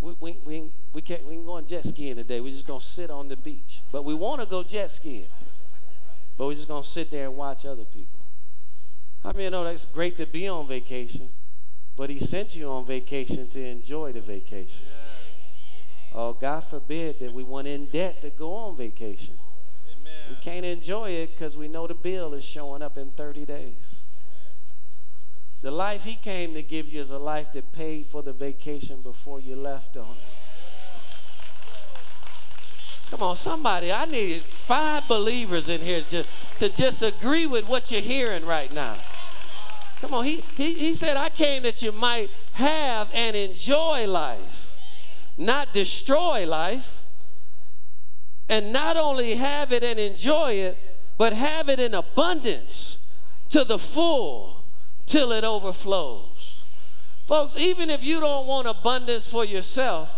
We, 0.00 0.16
we, 0.20 0.38
we, 0.44 0.70
we, 0.92 1.02
can't, 1.02 1.24
we 1.26 1.34
ain't 1.34 1.46
going 1.46 1.66
jet 1.66 1.86
skiing 1.86 2.16
today. 2.16 2.40
We're 2.40 2.52
just 2.52 2.66
going 2.66 2.80
to 2.80 2.86
sit 2.86 3.10
on 3.10 3.28
the 3.28 3.36
beach. 3.36 3.82
But 3.92 4.04
we 4.04 4.14
want 4.14 4.40
to 4.40 4.46
go 4.46 4.62
jet 4.62 4.90
skiing. 4.90 5.28
But 6.36 6.46
we're 6.46 6.54
just 6.54 6.68
going 6.68 6.82
to 6.82 6.88
sit 6.88 7.10
there 7.10 7.24
and 7.24 7.36
watch 7.36 7.64
other 7.64 7.84
people. 7.84 8.20
How 9.22 9.32
many 9.32 9.50
know 9.50 9.64
that's 9.64 9.84
great 9.84 10.16
to 10.18 10.26
be 10.26 10.46
on 10.46 10.68
vacation, 10.68 11.30
but 11.96 12.08
He 12.08 12.20
sent 12.20 12.54
you 12.54 12.68
on 12.70 12.86
vacation 12.86 13.48
to 13.48 13.64
enjoy 13.64 14.12
the 14.12 14.20
vacation? 14.20 14.86
Oh, 16.14 16.32
God 16.32 16.60
forbid 16.60 17.18
that 17.20 17.32
we 17.32 17.42
went 17.42 17.68
in 17.68 17.86
debt 17.86 18.22
to 18.22 18.30
go 18.30 18.54
on 18.54 18.76
vacation. 18.76 19.38
We 20.30 20.36
can't 20.36 20.64
enjoy 20.64 21.10
it 21.10 21.30
because 21.32 21.56
we 21.56 21.68
know 21.68 21.86
the 21.86 21.94
bill 21.94 22.34
is 22.34 22.44
showing 22.44 22.82
up 22.82 22.96
in 22.96 23.10
30 23.10 23.44
days. 23.44 23.96
The 25.60 25.70
life 25.70 26.04
he 26.04 26.14
came 26.14 26.54
to 26.54 26.62
give 26.62 26.86
you 26.88 27.00
is 27.00 27.10
a 27.10 27.18
life 27.18 27.48
that 27.54 27.72
paid 27.72 28.06
for 28.06 28.22
the 28.22 28.32
vacation 28.32 29.02
before 29.02 29.40
you 29.40 29.56
left 29.56 29.96
on 29.96 30.10
it. 30.10 30.37
Come 33.10 33.22
on, 33.22 33.36
somebody. 33.36 33.90
I 33.90 34.04
need 34.04 34.42
five 34.66 35.08
believers 35.08 35.68
in 35.68 35.80
here 35.80 36.02
to, 36.10 36.24
to 36.58 36.68
just 36.68 37.02
agree 37.02 37.46
with 37.46 37.68
what 37.68 37.90
you're 37.90 38.00
hearing 38.00 38.44
right 38.44 38.72
now. 38.72 38.98
Come 40.00 40.14
on, 40.14 40.24
he, 40.24 40.44
he, 40.56 40.74
he 40.74 40.94
said, 40.94 41.16
I 41.16 41.28
came 41.28 41.62
that 41.64 41.82
you 41.82 41.90
might 41.90 42.30
have 42.52 43.08
and 43.12 43.34
enjoy 43.34 44.06
life, 44.06 44.74
not 45.36 45.72
destroy 45.72 46.46
life 46.46 46.98
and 48.48 48.72
not 48.72 48.96
only 48.96 49.34
have 49.34 49.72
it 49.72 49.84
and 49.84 49.98
enjoy 49.98 50.52
it, 50.52 50.78
but 51.18 51.32
have 51.32 51.68
it 51.68 51.78
in 51.78 51.94
abundance 51.94 52.98
to 53.50 53.64
the 53.64 53.78
full 53.78 54.64
till 55.06 55.32
it 55.32 55.44
overflows. 55.44 56.62
Folks, 57.26 57.56
even 57.56 57.90
if 57.90 58.02
you 58.02 58.20
don't 58.20 58.46
want 58.46 58.66
abundance 58.66 59.28
for 59.28 59.44
yourself, 59.44 60.08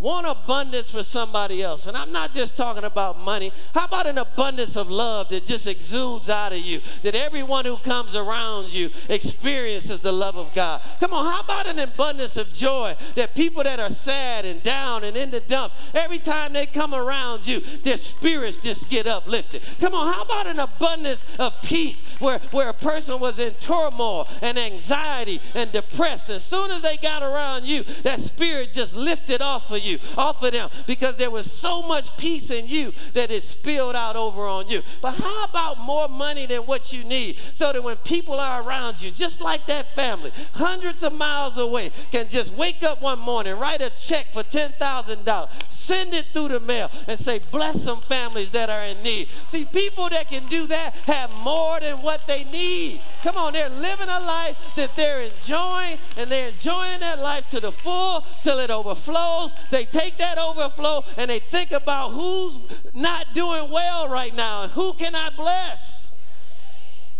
want 0.00 0.26
abundance 0.26 0.90
for 0.90 1.04
somebody 1.04 1.62
else. 1.62 1.86
And 1.86 1.96
I'm 1.96 2.10
not 2.10 2.32
just 2.32 2.56
talking 2.56 2.84
about 2.84 3.18
money. 3.18 3.52
How 3.74 3.84
about 3.84 4.06
an 4.06 4.18
abundance 4.18 4.76
of 4.76 4.90
love 4.90 5.28
that 5.28 5.44
just 5.44 5.66
exudes 5.66 6.28
out 6.28 6.52
of 6.52 6.58
you, 6.58 6.80
that 7.02 7.14
everyone 7.14 7.66
who 7.66 7.76
comes 7.78 8.16
around 8.16 8.70
you 8.70 8.90
experiences 9.08 10.00
the 10.00 10.12
love 10.12 10.36
of 10.36 10.54
God? 10.54 10.80
Come 10.98 11.12
on, 11.12 11.30
how 11.30 11.40
about 11.40 11.66
an 11.66 11.78
abundance 11.78 12.36
of 12.36 12.52
joy 12.52 12.96
that 13.14 13.34
people 13.34 13.62
that 13.62 13.78
are 13.78 13.90
sad 13.90 14.44
and 14.44 14.62
down 14.62 15.04
and 15.04 15.16
in 15.16 15.30
the 15.30 15.40
dumps, 15.40 15.76
every 15.94 16.18
time 16.18 16.54
they 16.54 16.66
come 16.66 16.94
around 16.94 17.46
you, 17.46 17.62
their 17.84 17.98
spirits 17.98 18.58
just 18.58 18.88
get 18.88 19.06
uplifted? 19.06 19.62
Come 19.78 19.94
on, 19.94 20.12
how 20.12 20.22
about 20.22 20.46
an 20.46 20.58
abundance 20.58 21.24
of 21.38 21.60
peace 21.62 22.02
where, 22.18 22.38
where 22.50 22.70
a 22.70 22.74
person 22.74 23.20
was 23.20 23.38
in 23.38 23.54
turmoil 23.54 24.26
and 24.40 24.58
anxiety 24.58 25.40
and 25.54 25.70
depressed? 25.72 26.30
As 26.30 26.44
soon 26.44 26.70
as 26.70 26.80
they 26.80 26.96
got 26.96 27.22
around 27.22 27.66
you, 27.66 27.84
that 28.02 28.20
spirit 28.20 28.72
just 28.72 28.94
lifted 28.94 29.42
off 29.42 29.70
of 29.70 29.80
you 29.80 29.89
you, 29.90 29.98
off 30.16 30.42
of 30.42 30.52
them, 30.52 30.70
because 30.86 31.16
there 31.16 31.30
was 31.30 31.50
so 31.50 31.82
much 31.82 32.16
peace 32.16 32.50
in 32.50 32.68
you 32.68 32.92
that 33.14 33.30
it 33.30 33.42
spilled 33.42 33.96
out 33.96 34.16
over 34.16 34.46
on 34.46 34.68
you. 34.68 34.82
But 35.02 35.12
how 35.12 35.44
about 35.44 35.80
more 35.80 36.08
money 36.08 36.46
than 36.46 36.62
what 36.62 36.92
you 36.92 37.04
need 37.04 37.36
so 37.54 37.72
that 37.72 37.82
when 37.82 37.96
people 37.98 38.38
are 38.38 38.62
around 38.62 39.00
you, 39.00 39.10
just 39.10 39.40
like 39.40 39.66
that 39.66 39.94
family, 39.94 40.32
hundreds 40.54 41.02
of 41.02 41.12
miles 41.12 41.58
away, 41.58 41.90
can 42.10 42.28
just 42.28 42.52
wake 42.52 42.82
up 42.82 43.02
one 43.02 43.18
morning, 43.18 43.58
write 43.58 43.82
a 43.82 43.90
check 43.90 44.32
for 44.32 44.42
$10,000, 44.42 45.48
send 45.68 46.14
it 46.14 46.26
through 46.32 46.48
the 46.48 46.60
mail, 46.60 46.90
and 47.06 47.18
say, 47.18 47.40
Bless 47.50 47.82
some 47.82 48.00
families 48.00 48.50
that 48.52 48.70
are 48.70 48.82
in 48.82 49.02
need. 49.02 49.28
See, 49.48 49.64
people 49.64 50.08
that 50.10 50.28
can 50.28 50.46
do 50.48 50.66
that 50.68 50.94
have 51.06 51.30
more 51.30 51.80
than 51.80 52.02
what 52.02 52.26
they 52.26 52.44
need. 52.44 53.00
Come 53.22 53.36
on, 53.36 53.52
they're 53.52 53.68
living 53.68 54.08
a 54.08 54.20
life 54.20 54.56
that 54.76 54.96
they're 54.96 55.20
enjoying, 55.20 55.98
and 56.16 56.30
they're 56.30 56.48
enjoying 56.48 57.00
that 57.00 57.18
life 57.18 57.48
to 57.48 57.60
the 57.60 57.72
full 57.72 58.24
till 58.42 58.58
it 58.58 58.70
overflows. 58.70 59.52
They 59.70 59.79
take 59.84 60.18
that 60.18 60.38
overflow 60.38 61.04
and 61.16 61.30
they 61.30 61.38
think 61.38 61.72
about 61.72 62.10
who's 62.10 62.58
not 62.94 63.34
doing 63.34 63.70
well 63.70 64.08
right 64.08 64.34
now 64.34 64.62
and 64.62 64.72
who 64.72 64.92
can 64.94 65.14
I 65.14 65.30
bless, 65.30 66.12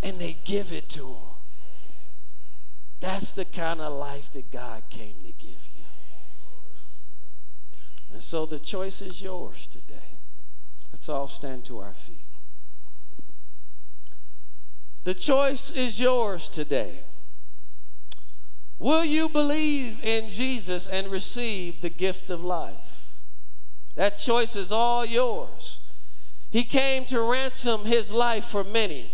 and 0.02 0.18
they 0.20 0.38
give 0.44 0.72
it 0.72 0.88
to 0.90 1.00
them. 1.00 1.16
That's 3.00 3.32
the 3.32 3.44
kind 3.44 3.80
of 3.80 3.98
life 3.98 4.30
that 4.32 4.50
God 4.50 4.82
came 4.90 5.16
to 5.24 5.32
give 5.32 5.50
you. 5.74 5.84
And 8.12 8.22
so 8.22 8.44
the 8.44 8.58
choice 8.58 9.00
is 9.00 9.22
yours 9.22 9.66
today. 9.66 10.18
Let's 10.92 11.08
all 11.08 11.28
stand 11.28 11.64
to 11.66 11.78
our 11.78 11.94
feet. 11.94 12.24
The 15.04 15.14
choice 15.14 15.70
is 15.70 15.98
yours 15.98 16.48
today. 16.48 17.04
Will 18.80 19.04
you 19.04 19.28
believe 19.28 20.02
in 20.02 20.30
Jesus 20.30 20.88
and 20.88 21.08
receive 21.08 21.82
the 21.82 21.90
gift 21.90 22.30
of 22.30 22.42
life? 22.42 23.02
That 23.94 24.16
choice 24.16 24.56
is 24.56 24.72
all 24.72 25.04
yours. 25.04 25.80
He 26.48 26.64
came 26.64 27.04
to 27.06 27.22
ransom 27.22 27.84
his 27.84 28.10
life 28.10 28.46
for 28.46 28.64
many. 28.64 29.12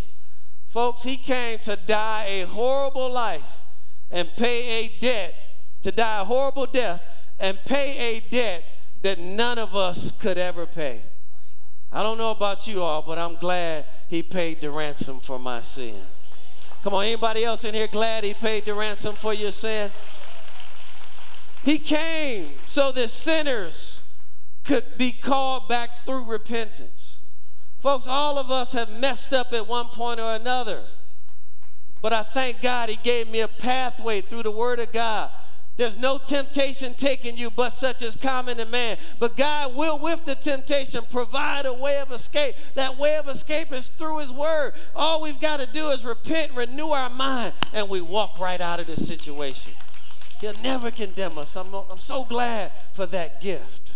Folks, 0.69 1.03
he 1.03 1.17
came 1.17 1.59
to 1.65 1.75
die 1.75 2.27
a 2.27 2.47
horrible 2.47 3.11
life 3.11 3.61
and 4.09 4.29
pay 4.37 4.85
a 4.85 4.93
debt, 5.01 5.35
to 5.83 5.91
die 5.91 6.21
a 6.21 6.25
horrible 6.25 6.67
death 6.67 7.03
and 7.41 7.59
pay 7.67 7.99
a 7.99 8.21
debt 8.31 8.63
that 9.03 9.19
none 9.19 9.59
of 9.59 9.75
us 9.75 10.13
could 10.21 10.39
ever 10.39 10.65
pay. 10.65 11.03
I 11.91 12.05
don't 12.05 12.19
know 12.19 12.31
about 12.31 12.69
you 12.69 12.83
all, 12.83 13.03
but 13.03 13.19
I'm 13.19 13.35
glad 13.35 13.85
he 14.07 14.23
paid 14.23 14.61
the 14.61 14.71
ransom 14.71 15.19
for 15.19 15.41
my 15.41 15.61
sin. 15.61 16.03
Come 16.87 16.95
on, 16.95 17.05
anybody 17.07 17.45
else 17.45 17.65
in 17.65 17.75
here 17.75 17.89
glad 17.89 18.23
he 18.23 18.33
paid 18.33 18.65
the 18.65 18.73
ransom 18.73 19.17
for 19.17 19.35
your 19.35 19.51
sin? 19.51 19.91
He 21.65 21.81
came 21.81 22.51
so 22.65 22.93
that 22.93 23.11
sinners 23.11 23.99
could 24.63 24.97
be 24.97 25.11
called 25.11 25.67
back 25.67 26.05
through 26.05 26.23
repentance. 26.27 27.17
Folks, 27.81 28.07
all 28.07 28.39
of 28.39 28.53
us 28.53 28.71
have 28.71 28.89
messed 28.89 29.33
up 29.33 29.53
at 29.53 29.67
one 29.67 29.87
point 29.87 30.21
or 30.21 30.33
another. 30.33 30.85
But 32.01 32.13
I 32.13 32.23
thank 32.23 32.63
God 32.63 32.89
he 32.89 32.95
gave 32.95 33.29
me 33.29 33.41
a 33.41 33.49
pathway 33.49 34.21
through 34.21 34.45
the 34.45 34.53
Word 34.53 34.79
of 34.79 34.93
God 34.93 35.33
there's 35.77 35.97
no 35.97 36.19
temptation 36.19 36.95
taking 36.95 37.37
you 37.37 37.51
but 37.51 37.71
such 37.71 38.01
as 38.01 38.17
common 38.17 38.57
to 38.57 38.65
man. 38.65 38.97
But 39.19 39.37
God 39.37 39.75
will, 39.75 39.99
with 39.99 40.25
the 40.25 40.35
temptation, 40.35 41.05
provide 41.11 41.67
a 41.67 41.73
way 41.73 41.99
of 41.99 42.11
escape. 42.11 42.55
That 42.75 42.99
way 42.99 43.17
of 43.17 43.29
escape 43.29 43.73
is 43.73 43.89
through 43.89 44.19
His 44.19 44.31
Word. 44.31 44.73
All 44.95 45.21
we've 45.21 45.41
got 45.41 45.59
to 45.59 45.67
do 45.67 45.91
is 45.91 46.05
repent, 46.05 46.55
renew 46.55 46.89
our 46.89 47.11
mind, 47.11 47.53
and 47.75 47.91
we 47.91 48.01
walk 48.01 48.39
right 48.39 48.61
out 48.61 48.81
of 48.81 48.87
the 48.87 48.97
situation. 48.97 49.75
He'll 50.41 50.55
never 50.55 50.91
condemn 50.91 51.37
us. 51.37 51.57
I'm, 51.57 51.73
I'm 51.75 51.99
so 51.99 52.25
glad 52.25 52.73
for 52.95 53.07
that 53.07 53.41
gift. 53.41 53.93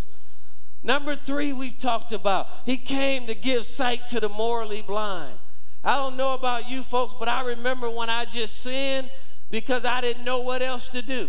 Number 0.82 1.16
three, 1.16 1.52
we've 1.52 1.78
talked 1.78 2.12
about. 2.12 2.46
He 2.64 2.76
came 2.76 3.26
to 3.26 3.34
give 3.34 3.64
sight 3.66 4.08
to 4.08 4.20
the 4.20 4.28
morally 4.28 4.82
blind. 4.82 5.38
I 5.82 5.96
don't 5.96 6.16
know 6.16 6.34
about 6.34 6.68
you 6.68 6.82
folks, 6.82 7.14
but 7.18 7.28
I 7.28 7.42
remember 7.42 7.88
when 7.88 8.10
I 8.10 8.26
just 8.26 8.60
sinned 8.60 9.10
because 9.50 9.86
I 9.86 10.02
didn't 10.02 10.24
know 10.24 10.40
what 10.40 10.60
else 10.60 10.90
to 10.90 11.00
do 11.00 11.28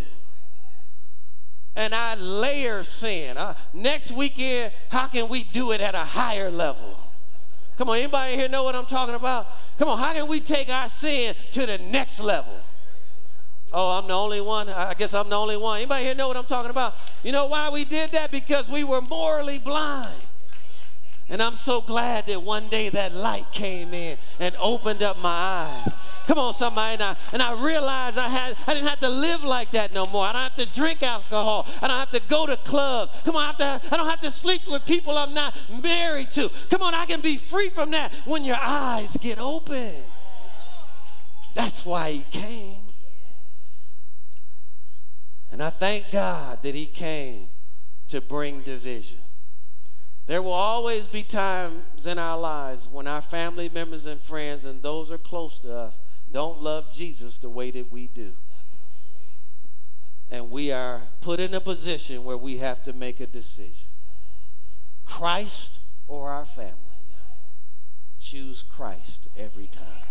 and 1.75 1.95
I 1.95 2.15
layer 2.15 2.83
sin. 2.83 3.37
Uh, 3.37 3.55
next 3.73 4.11
weekend, 4.11 4.73
how 4.89 5.07
can 5.07 5.29
we 5.29 5.43
do 5.43 5.71
it 5.71 5.81
at 5.81 5.95
a 5.95 6.03
higher 6.03 6.51
level? 6.51 6.99
Come 7.77 7.89
on, 7.89 7.97
anybody 7.97 8.35
here 8.35 8.49
know 8.49 8.63
what 8.63 8.75
I'm 8.75 8.85
talking 8.85 9.15
about? 9.15 9.47
Come 9.79 9.87
on, 9.87 9.97
how 9.97 10.13
can 10.13 10.27
we 10.27 10.39
take 10.39 10.69
our 10.69 10.89
sin 10.89 11.35
to 11.51 11.65
the 11.65 11.77
next 11.77 12.19
level? 12.19 12.59
Oh, 13.73 13.91
I'm 13.91 14.07
the 14.07 14.13
only 14.13 14.41
one. 14.41 14.67
I 14.67 14.93
guess 14.93 15.13
I'm 15.13 15.29
the 15.29 15.37
only 15.37 15.55
one. 15.55 15.77
Anybody 15.77 16.03
here 16.05 16.15
know 16.15 16.27
what 16.27 16.35
I'm 16.35 16.45
talking 16.45 16.69
about? 16.69 16.93
You 17.23 17.31
know 17.31 17.47
why 17.47 17.69
we 17.69 17.85
did 17.85 18.11
that? 18.11 18.29
Because 18.29 18.67
we 18.67 18.83
were 18.83 19.01
morally 19.01 19.59
blind. 19.59 20.21
And 21.31 21.41
I'm 21.41 21.55
so 21.55 21.79
glad 21.79 22.27
that 22.27 22.43
one 22.43 22.67
day 22.67 22.89
that 22.89 23.13
light 23.13 23.53
came 23.53 23.93
in 23.93 24.17
and 24.37 24.53
opened 24.57 25.01
up 25.01 25.17
my 25.17 25.29
eyes. 25.29 25.93
Come 26.27 26.37
on, 26.37 26.53
somebody. 26.53 26.95
And 26.95 27.03
I, 27.03 27.15
and 27.31 27.41
I 27.41 27.53
realized 27.63 28.17
I, 28.17 28.27
had, 28.27 28.57
I 28.67 28.73
didn't 28.73 28.89
have 28.89 28.99
to 28.99 29.07
live 29.07 29.41
like 29.41 29.71
that 29.71 29.93
no 29.93 30.05
more. 30.05 30.25
I 30.25 30.33
don't 30.33 30.41
have 30.41 30.55
to 30.55 30.65
drink 30.65 31.01
alcohol. 31.01 31.65
I 31.81 31.87
don't 31.87 31.97
have 31.97 32.11
to 32.11 32.19
go 32.27 32.45
to 32.45 32.57
clubs. 32.57 33.13
Come 33.23 33.37
on, 33.37 33.43
I, 33.43 33.47
have 33.47 33.57
to, 33.59 33.93
I 33.93 33.97
don't 33.97 34.09
have 34.09 34.19
to 34.21 34.29
sleep 34.29 34.63
with 34.69 34.85
people 34.85 35.17
I'm 35.17 35.33
not 35.33 35.55
married 35.81 36.31
to. 36.31 36.51
Come 36.69 36.81
on, 36.81 36.93
I 36.93 37.05
can 37.05 37.21
be 37.21 37.37
free 37.37 37.69
from 37.69 37.91
that 37.91 38.11
when 38.25 38.43
your 38.43 38.57
eyes 38.57 39.15
get 39.21 39.39
open. 39.39 40.03
That's 41.55 41.85
why 41.85 42.11
he 42.11 42.25
came. 42.29 42.81
And 45.49 45.63
I 45.63 45.69
thank 45.69 46.11
God 46.11 46.61
that 46.63 46.75
he 46.75 46.85
came 46.85 47.47
to 48.09 48.19
bring 48.19 48.63
division. 48.63 49.19
There 50.31 50.41
will 50.41 50.53
always 50.53 51.07
be 51.07 51.23
times 51.23 52.07
in 52.07 52.17
our 52.17 52.39
lives 52.39 52.87
when 52.89 53.05
our 53.05 53.21
family 53.21 53.67
members 53.67 54.05
and 54.05 54.23
friends 54.23 54.63
and 54.63 54.81
those 54.81 55.11
are 55.11 55.17
close 55.17 55.59
to 55.59 55.75
us 55.75 55.99
don't 56.31 56.61
love 56.61 56.93
Jesus 56.93 57.37
the 57.37 57.49
way 57.49 57.69
that 57.71 57.91
we 57.91 58.07
do. 58.07 58.31
And 60.29 60.49
we 60.49 60.71
are 60.71 61.09
put 61.19 61.41
in 61.41 61.53
a 61.53 61.59
position 61.59 62.23
where 62.23 62.37
we 62.37 62.59
have 62.59 62.81
to 62.85 62.93
make 62.93 63.19
a 63.19 63.27
decision 63.27 63.89
Christ 65.03 65.79
or 66.07 66.29
our 66.29 66.45
family. 66.45 66.77
Choose 68.17 68.63
Christ 68.63 69.27
every 69.37 69.67
time. 69.67 70.07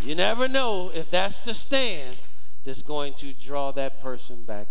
You 0.00 0.14
never 0.14 0.46
know 0.46 0.92
if 0.94 1.10
that's 1.10 1.40
the 1.40 1.52
stand 1.52 2.18
that's 2.64 2.82
going 2.82 3.14
to 3.14 3.32
draw 3.32 3.72
that 3.72 4.00
person 4.00 4.44
back 4.44 4.68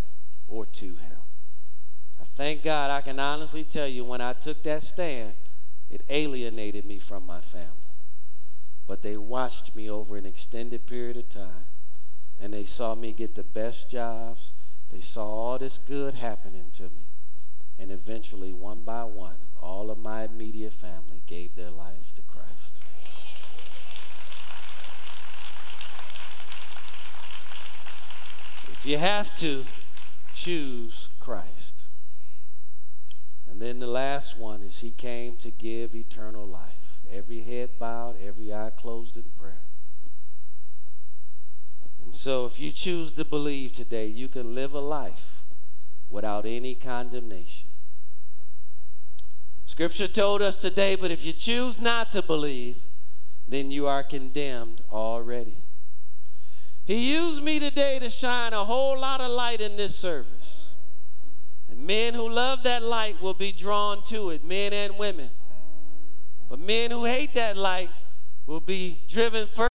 or 0.53 0.65
to 0.67 0.85
him. 0.85 1.17
I 2.21 2.25
thank 2.35 2.63
God 2.63 2.91
I 2.91 3.01
can 3.01 3.19
honestly 3.19 3.63
tell 3.63 3.87
you 3.87 4.05
when 4.05 4.21
I 4.21 4.33
took 4.33 4.61
that 4.63 4.83
stand, 4.83 5.33
it 5.89 6.03
alienated 6.09 6.85
me 6.85 6.99
from 6.99 7.25
my 7.25 7.41
family. 7.41 7.69
But 8.87 9.01
they 9.01 9.17
watched 9.17 9.75
me 9.75 9.89
over 9.89 10.15
an 10.15 10.25
extended 10.25 10.85
period 10.85 11.17
of 11.17 11.29
time 11.29 11.65
and 12.39 12.53
they 12.53 12.65
saw 12.65 12.93
me 12.93 13.13
get 13.13 13.35
the 13.35 13.43
best 13.43 13.89
jobs. 13.89 14.53
They 14.91 15.01
saw 15.01 15.25
all 15.25 15.57
this 15.57 15.79
good 15.87 16.15
happening 16.15 16.71
to 16.77 16.83
me. 16.83 17.07
And 17.79 17.91
eventually, 17.91 18.53
one 18.53 18.83
by 18.83 19.03
one, 19.03 19.37
all 19.61 19.89
of 19.89 19.97
my 19.97 20.25
immediate 20.25 20.73
family 20.73 21.23
gave 21.25 21.55
their 21.55 21.71
lives 21.71 22.11
to 22.15 22.21
Christ. 22.21 22.73
If 28.71 28.85
you 28.85 28.97
have 28.97 29.33
to, 29.37 29.65
choose 30.33 31.09
Christ. 31.19 31.83
And 33.49 33.61
then 33.61 33.79
the 33.79 33.87
last 33.87 34.37
one 34.37 34.63
is 34.63 34.79
He 34.79 34.91
came 34.91 35.35
to 35.37 35.51
give 35.51 35.95
eternal 35.95 36.45
life. 36.45 36.99
Every 37.11 37.41
head 37.41 37.71
bowed, 37.79 38.15
every 38.25 38.53
eye 38.53 38.71
closed 38.75 39.15
in 39.15 39.25
prayer. 39.39 39.61
And 42.03 42.15
so, 42.15 42.45
if 42.45 42.59
you 42.59 42.71
choose 42.71 43.11
to 43.13 43.25
believe 43.25 43.73
today, 43.73 44.07
you 44.07 44.27
can 44.27 44.55
live 44.55 44.73
a 44.73 44.79
life 44.79 45.43
without 46.09 46.45
any 46.45 46.75
condemnation. 46.75 47.69
Scripture 49.65 50.07
told 50.07 50.41
us 50.41 50.57
today, 50.57 50.95
but 50.95 51.11
if 51.11 51.23
you 51.23 51.33
choose 51.33 51.79
not 51.79 52.11
to 52.11 52.21
believe, 52.21 52.77
then 53.47 53.71
you 53.71 53.87
are 53.87 54.03
condemned 54.03 54.81
already. 54.91 55.62
He 56.85 57.13
used 57.13 57.41
me 57.41 57.59
today 57.59 57.97
to 57.99 58.09
shine 58.09 58.51
a 58.51 58.65
whole 58.65 58.99
lot 58.99 59.21
of 59.21 59.31
light 59.31 59.61
in 59.61 59.77
this 59.77 59.95
service. 59.95 60.65
And 61.69 61.87
men 61.87 62.13
who 62.13 62.27
love 62.27 62.63
that 62.63 62.83
light 62.83 63.21
will 63.21 63.33
be 63.33 63.53
drawn 63.53 64.03
to 64.05 64.29
it, 64.31 64.43
men 64.43 64.73
and 64.73 64.97
women. 64.97 65.29
But 66.49 66.59
men 66.59 66.91
who 66.91 67.05
hate 67.05 67.33
that 67.35 67.55
light 67.55 67.89
will 68.45 68.59
be 68.59 69.01
driven 69.07 69.47
further 69.47 69.69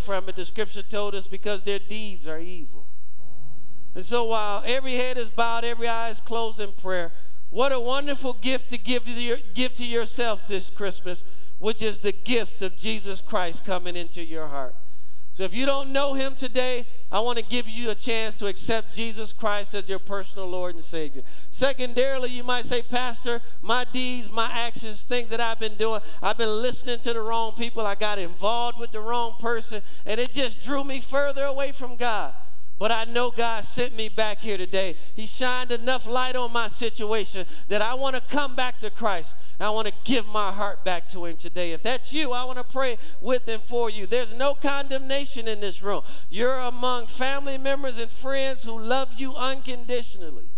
from 0.00 0.28
it. 0.28 0.36
The 0.36 0.46
scripture 0.46 0.82
told 0.82 1.14
us 1.14 1.26
because 1.26 1.62
their 1.62 1.78
deeds 1.78 2.26
are 2.26 2.40
evil. 2.40 2.86
And 3.94 4.04
so 4.04 4.24
while 4.24 4.62
every 4.66 4.94
head 4.94 5.18
is 5.18 5.30
bowed, 5.30 5.64
every 5.64 5.88
eye 5.88 6.10
is 6.10 6.20
closed 6.20 6.60
in 6.60 6.72
prayer, 6.72 7.12
what 7.50 7.72
a 7.72 7.80
wonderful 7.80 8.32
gift 8.34 8.70
to 8.70 8.78
give 8.78 9.04
to, 9.04 9.12
your, 9.12 9.38
give 9.54 9.74
to 9.74 9.84
yourself 9.84 10.48
this 10.48 10.70
Christmas, 10.70 11.24
which 11.58 11.82
is 11.82 11.98
the 11.98 12.12
gift 12.12 12.62
of 12.62 12.76
Jesus 12.76 13.20
Christ 13.20 13.64
coming 13.64 13.96
into 13.96 14.22
your 14.22 14.48
heart. 14.48 14.74
So 15.36 15.42
if 15.42 15.52
you 15.52 15.66
don't 15.66 15.92
know 15.92 16.14
him 16.14 16.34
today, 16.34 16.86
I 17.12 17.20
want 17.20 17.36
to 17.36 17.44
give 17.44 17.68
you 17.68 17.90
a 17.90 17.94
chance 17.94 18.34
to 18.36 18.46
accept 18.46 18.94
Jesus 18.94 19.34
Christ 19.34 19.74
as 19.74 19.86
your 19.86 19.98
personal 19.98 20.48
Lord 20.48 20.76
and 20.76 20.82
Savior. 20.82 21.24
Secondarily, 21.50 22.30
you 22.30 22.42
might 22.42 22.64
say, 22.64 22.80
Pastor, 22.80 23.42
my 23.60 23.84
deeds, 23.84 24.30
my 24.30 24.50
actions, 24.50 25.02
things 25.02 25.28
that 25.28 25.38
I've 25.38 25.60
been 25.60 25.76
doing, 25.76 26.00
I've 26.22 26.38
been 26.38 26.62
listening 26.62 27.00
to 27.00 27.12
the 27.12 27.20
wrong 27.20 27.52
people. 27.52 27.84
I 27.84 27.96
got 27.96 28.18
involved 28.18 28.78
with 28.80 28.92
the 28.92 29.02
wrong 29.02 29.36
person, 29.38 29.82
and 30.06 30.18
it 30.18 30.32
just 30.32 30.62
drew 30.62 30.84
me 30.84 31.02
further 31.02 31.44
away 31.44 31.70
from 31.70 31.96
God. 31.96 32.32
But 32.78 32.90
I 32.90 33.04
know 33.04 33.30
God 33.30 33.64
sent 33.66 33.94
me 33.94 34.08
back 34.08 34.38
here 34.38 34.56
today. 34.56 34.96
He 35.14 35.26
shined 35.26 35.70
enough 35.70 36.06
light 36.06 36.36
on 36.36 36.50
my 36.50 36.68
situation 36.68 37.46
that 37.68 37.82
I 37.82 37.92
want 37.92 38.16
to 38.16 38.22
come 38.22 38.56
back 38.56 38.80
to 38.80 38.90
Christ. 38.90 39.34
I 39.58 39.70
want 39.70 39.88
to 39.88 39.94
give 40.04 40.26
my 40.26 40.52
heart 40.52 40.84
back 40.84 41.08
to 41.10 41.24
Him 41.24 41.36
today. 41.36 41.72
If 41.72 41.82
that's 41.82 42.12
you, 42.12 42.32
I 42.32 42.44
want 42.44 42.58
to 42.58 42.64
pray 42.64 42.98
with 43.20 43.48
and 43.48 43.62
for 43.62 43.88
you. 43.88 44.06
There's 44.06 44.34
no 44.34 44.54
condemnation 44.54 45.48
in 45.48 45.60
this 45.60 45.82
room. 45.82 46.02
You're 46.28 46.58
among 46.58 47.06
family 47.06 47.56
members 47.56 47.98
and 47.98 48.10
friends 48.10 48.64
who 48.64 48.78
love 48.78 49.14
you 49.16 49.34
unconditionally. 49.34 50.48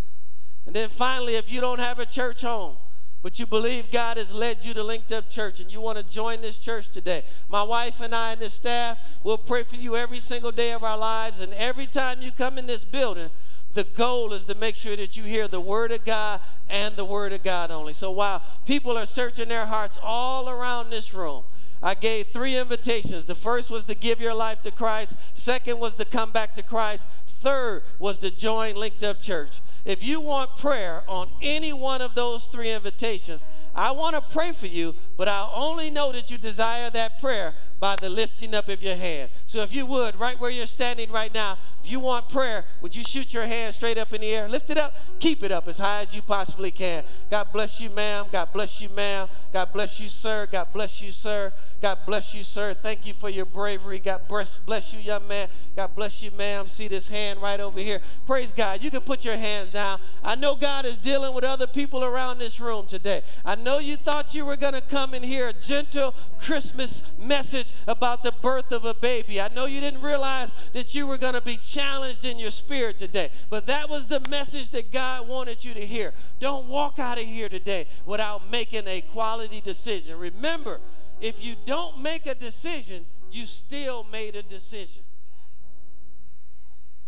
And 0.66 0.74
then 0.74 0.90
finally, 0.90 1.36
if 1.36 1.50
you 1.50 1.60
don't 1.60 1.78
have 1.78 1.98
a 1.98 2.06
church 2.06 2.42
home, 2.42 2.76
but 3.22 3.38
you 3.38 3.46
believe 3.46 3.90
God 3.90 4.16
has 4.16 4.32
led 4.32 4.64
you 4.64 4.74
to 4.74 4.82
Linked 4.82 5.10
Up 5.12 5.30
Church 5.30 5.60
and 5.60 5.72
you 5.72 5.80
want 5.80 5.98
to 5.98 6.04
join 6.04 6.40
this 6.40 6.58
church 6.58 6.88
today, 6.88 7.24
my 7.48 7.62
wife 7.62 8.00
and 8.00 8.14
I 8.14 8.32
and 8.32 8.40
the 8.40 8.50
staff 8.50 8.98
will 9.24 9.38
pray 9.38 9.64
for 9.64 9.76
you 9.76 9.96
every 9.96 10.20
single 10.20 10.52
day 10.52 10.72
of 10.72 10.84
our 10.84 10.98
lives. 10.98 11.40
And 11.40 11.52
every 11.54 11.86
time 11.86 12.22
you 12.22 12.30
come 12.30 12.58
in 12.58 12.66
this 12.66 12.84
building, 12.84 13.30
the 13.78 13.84
goal 13.84 14.32
is 14.32 14.44
to 14.46 14.56
make 14.56 14.74
sure 14.74 14.96
that 14.96 15.16
you 15.16 15.22
hear 15.22 15.46
the 15.46 15.60
Word 15.60 15.92
of 15.92 16.04
God 16.04 16.40
and 16.68 16.96
the 16.96 17.04
Word 17.04 17.32
of 17.32 17.44
God 17.44 17.70
only. 17.70 17.92
So 17.92 18.10
while 18.10 18.42
people 18.66 18.98
are 18.98 19.06
searching 19.06 19.48
their 19.48 19.66
hearts 19.66 20.00
all 20.02 20.48
around 20.50 20.90
this 20.90 21.14
room, 21.14 21.44
I 21.80 21.94
gave 21.94 22.26
three 22.26 22.56
invitations. 22.56 23.26
The 23.26 23.36
first 23.36 23.70
was 23.70 23.84
to 23.84 23.94
give 23.94 24.20
your 24.20 24.34
life 24.34 24.62
to 24.62 24.72
Christ, 24.72 25.14
second 25.32 25.78
was 25.78 25.94
to 25.94 26.04
come 26.04 26.32
back 26.32 26.56
to 26.56 26.62
Christ, 26.64 27.06
third 27.40 27.84
was 28.00 28.18
to 28.18 28.32
join 28.32 28.74
Linked 28.74 29.04
Up 29.04 29.20
Church. 29.20 29.60
If 29.84 30.02
you 30.02 30.20
want 30.20 30.56
prayer 30.56 31.04
on 31.06 31.28
any 31.40 31.72
one 31.72 32.02
of 32.02 32.16
those 32.16 32.46
three 32.46 32.72
invitations, 32.72 33.44
I 33.76 33.92
want 33.92 34.16
to 34.16 34.20
pray 34.20 34.50
for 34.50 34.66
you, 34.66 34.96
but 35.16 35.28
I 35.28 35.48
only 35.54 35.88
know 35.88 36.10
that 36.10 36.32
you 36.32 36.36
desire 36.36 36.90
that 36.90 37.20
prayer 37.20 37.54
by 37.78 37.94
the 37.94 38.08
lifting 38.08 38.54
up 38.56 38.68
of 38.68 38.82
your 38.82 38.96
hand. 38.96 39.30
So 39.46 39.60
if 39.60 39.72
you 39.72 39.86
would, 39.86 40.18
right 40.18 40.38
where 40.40 40.50
you're 40.50 40.66
standing 40.66 41.12
right 41.12 41.32
now, 41.32 41.58
you 41.90 42.00
want 42.00 42.28
prayer, 42.28 42.64
would 42.80 42.94
you 42.94 43.02
shoot 43.02 43.32
your 43.32 43.46
hand 43.46 43.74
straight 43.74 43.98
up 43.98 44.12
in 44.12 44.20
the 44.20 44.28
air? 44.28 44.48
Lift 44.48 44.70
it 44.70 44.78
up, 44.78 44.94
keep 45.18 45.42
it 45.42 45.52
up 45.52 45.68
as 45.68 45.78
high 45.78 46.02
as 46.02 46.14
you 46.14 46.22
possibly 46.22 46.70
can. 46.70 47.04
God 47.30 47.48
bless 47.52 47.80
you, 47.80 47.90
ma'am. 47.90 48.26
God 48.32 48.48
bless 48.52 48.80
you, 48.80 48.88
ma'am. 48.88 49.28
God 49.52 49.72
bless 49.72 50.00
you, 50.00 50.08
sir. 50.08 50.46
God 50.50 50.68
bless 50.72 51.00
you, 51.00 51.12
sir. 51.12 51.52
God 51.80 51.98
bless 52.06 52.34
you, 52.34 52.42
sir. 52.42 52.74
Thank 52.74 53.06
you 53.06 53.14
for 53.14 53.28
your 53.28 53.44
bravery. 53.44 54.00
God 54.00 54.22
bless, 54.28 54.58
bless 54.58 54.92
you, 54.92 54.98
young 54.98 55.28
man. 55.28 55.48
God 55.76 55.94
bless 55.94 56.22
you, 56.22 56.30
ma'am. 56.32 56.66
See 56.66 56.88
this 56.88 57.08
hand 57.08 57.40
right 57.40 57.60
over 57.60 57.78
here. 57.78 58.00
Praise 58.26 58.52
God. 58.52 58.82
You 58.82 58.90
can 58.90 59.02
put 59.02 59.24
your 59.24 59.36
hands 59.36 59.70
down. 59.70 60.00
I 60.24 60.34
know 60.34 60.56
God 60.56 60.84
is 60.84 60.98
dealing 60.98 61.34
with 61.34 61.44
other 61.44 61.68
people 61.68 62.04
around 62.04 62.38
this 62.38 62.58
room 62.58 62.86
today. 62.86 63.22
I 63.44 63.54
know 63.54 63.78
you 63.78 63.96
thought 63.96 64.34
you 64.34 64.44
were 64.44 64.56
going 64.56 64.74
to 64.74 64.80
come 64.80 65.14
and 65.14 65.24
hear 65.24 65.48
a 65.48 65.52
gentle 65.52 66.14
Christmas 66.38 67.02
message 67.16 67.72
about 67.86 68.22
the 68.22 68.32
birth 68.32 68.72
of 68.72 68.84
a 68.84 68.94
baby. 68.94 69.40
I 69.40 69.48
know 69.48 69.66
you 69.66 69.80
didn't 69.80 70.02
realize 70.02 70.50
that 70.72 70.94
you 70.94 71.06
were 71.06 71.18
going 71.18 71.34
to 71.34 71.40
be 71.40 71.58
challenged 71.78 72.24
in 72.24 72.40
your 72.40 72.50
spirit 72.50 72.98
today, 72.98 73.30
but 73.50 73.66
that 73.66 73.88
was 73.88 74.08
the 74.08 74.18
message 74.18 74.70
that 74.70 74.90
God 74.90 75.28
wanted 75.28 75.64
you 75.64 75.74
to 75.74 75.86
hear. 75.86 76.12
Don't 76.40 76.66
walk 76.66 76.98
out 76.98 77.18
of 77.18 77.24
here 77.24 77.48
today 77.48 77.86
without 78.04 78.50
making 78.50 78.88
a 78.88 79.00
quality 79.00 79.60
decision. 79.60 80.18
Remember, 80.18 80.80
if 81.20 81.42
you 81.44 81.54
don't 81.66 82.02
make 82.02 82.26
a 82.26 82.34
decision, 82.34 83.06
you 83.30 83.46
still 83.46 84.04
made 84.10 84.34
a 84.34 84.42
decision. 84.42 85.02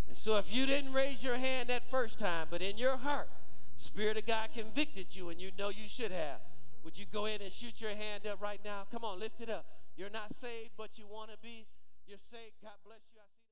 And 0.07 0.17
so 0.17 0.37
if 0.37 0.55
you 0.55 0.67
didn't 0.67 0.93
raise 0.93 1.23
your 1.23 1.37
hand 1.37 1.69
that 1.69 1.83
first 1.91 2.21
time, 2.21 2.47
but 2.49 2.63
in 2.63 2.79
your 2.79 2.97
heart, 2.97 3.29
Spirit 3.77 4.19
of 4.19 4.27
God 4.27 4.51
convicted 4.55 5.07
you 5.11 5.31
and 5.31 5.41
you 5.41 5.51
know 5.59 5.71
you 5.71 5.89
should 5.89 6.13
have, 6.13 6.39
would 6.85 6.97
you 6.97 7.07
go 7.13 7.27
ahead 7.27 7.41
and 7.41 7.53
shoot 7.53 7.81
your 7.81 7.91
hand 7.91 8.25
up 8.25 8.41
right 8.41 8.61
now? 8.65 8.85
Come 8.93 9.05
on, 9.05 9.19
lift 9.19 9.41
it 9.41 9.51
up. 9.51 9.65
You're 9.97 10.11
not 10.11 10.37
saved, 10.41 10.71
but 10.77 10.91
you 10.95 11.07
want 11.11 11.31
to 11.31 11.37
be. 11.43 11.67
You're 12.07 12.19
saved. 12.31 12.55
God 12.63 12.79
bless 12.85 13.01
you. 13.10 13.10